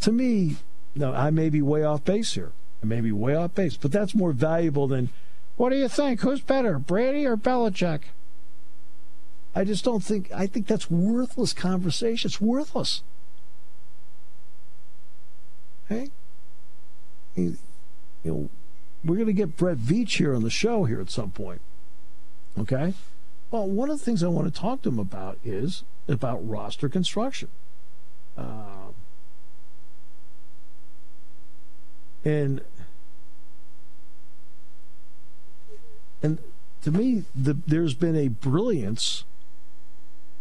to 0.00 0.12
me, 0.12 0.56
no, 0.94 1.12
I 1.12 1.30
may 1.30 1.50
be 1.50 1.60
way 1.60 1.82
off 1.82 2.04
base 2.04 2.34
here. 2.34 2.52
I 2.82 2.86
may 2.86 3.00
be 3.00 3.10
way 3.10 3.34
off 3.34 3.54
base, 3.54 3.76
but 3.76 3.90
that's 3.90 4.14
more 4.14 4.32
valuable 4.32 4.86
than 4.86 5.10
what 5.56 5.70
do 5.70 5.76
you 5.76 5.88
think? 5.88 6.20
Who's 6.20 6.40
better, 6.40 6.78
Brady 6.78 7.26
or 7.26 7.36
Belichick? 7.36 8.02
I 9.56 9.64
just 9.64 9.84
don't 9.84 10.04
think 10.04 10.30
I 10.32 10.46
think 10.46 10.68
that's 10.68 10.88
worthless 10.88 11.52
conversation. 11.52 12.28
It's 12.28 12.40
worthless. 12.40 13.02
Hey? 15.88 16.10
You 18.28 18.34
know, 18.34 18.50
we're 19.04 19.14
going 19.16 19.26
to 19.26 19.32
get 19.32 19.56
Brett 19.56 19.78
Veach 19.78 20.18
here 20.18 20.34
on 20.34 20.42
the 20.42 20.50
show 20.50 20.84
here 20.84 21.00
at 21.00 21.10
some 21.10 21.30
point. 21.30 21.62
Okay? 22.58 22.92
Well, 23.50 23.66
one 23.66 23.88
of 23.88 23.98
the 23.98 24.04
things 24.04 24.22
I 24.22 24.28
want 24.28 24.52
to 24.52 24.60
talk 24.60 24.82
to 24.82 24.90
him 24.90 24.98
about 24.98 25.38
is 25.42 25.84
about 26.06 26.46
roster 26.46 26.88
construction. 26.88 27.48
Uh, 28.36 28.92
and 32.24 32.60
and 36.22 36.38
to 36.82 36.90
me, 36.90 37.24
the, 37.34 37.56
there's 37.66 37.94
been 37.94 38.16
a 38.16 38.28
brilliance 38.28 39.24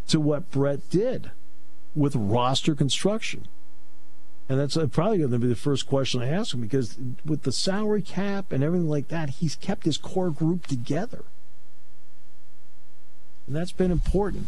to 0.07 0.19
what 0.19 0.51
Brett 0.51 0.89
did 0.89 1.31
with 1.95 2.15
roster 2.15 2.75
construction. 2.75 3.47
And 4.49 4.59
that's 4.59 4.77
uh, 4.77 4.87
probably 4.87 5.17
going 5.17 5.31
to 5.31 5.39
be 5.39 5.47
the 5.47 5.55
first 5.55 5.87
question 5.87 6.21
I 6.21 6.29
ask 6.29 6.53
him 6.53 6.61
because 6.61 6.97
with 7.25 7.43
the 7.43 7.51
salary 7.51 8.01
cap 8.01 8.51
and 8.51 8.63
everything 8.63 8.87
like 8.87 9.09
that, 9.09 9.31
he's 9.31 9.55
kept 9.55 9.85
his 9.85 9.97
core 9.97 10.29
group 10.29 10.67
together. 10.67 11.25
And 13.45 13.55
that's 13.55 13.73
been 13.73 13.91
important. 13.91 14.47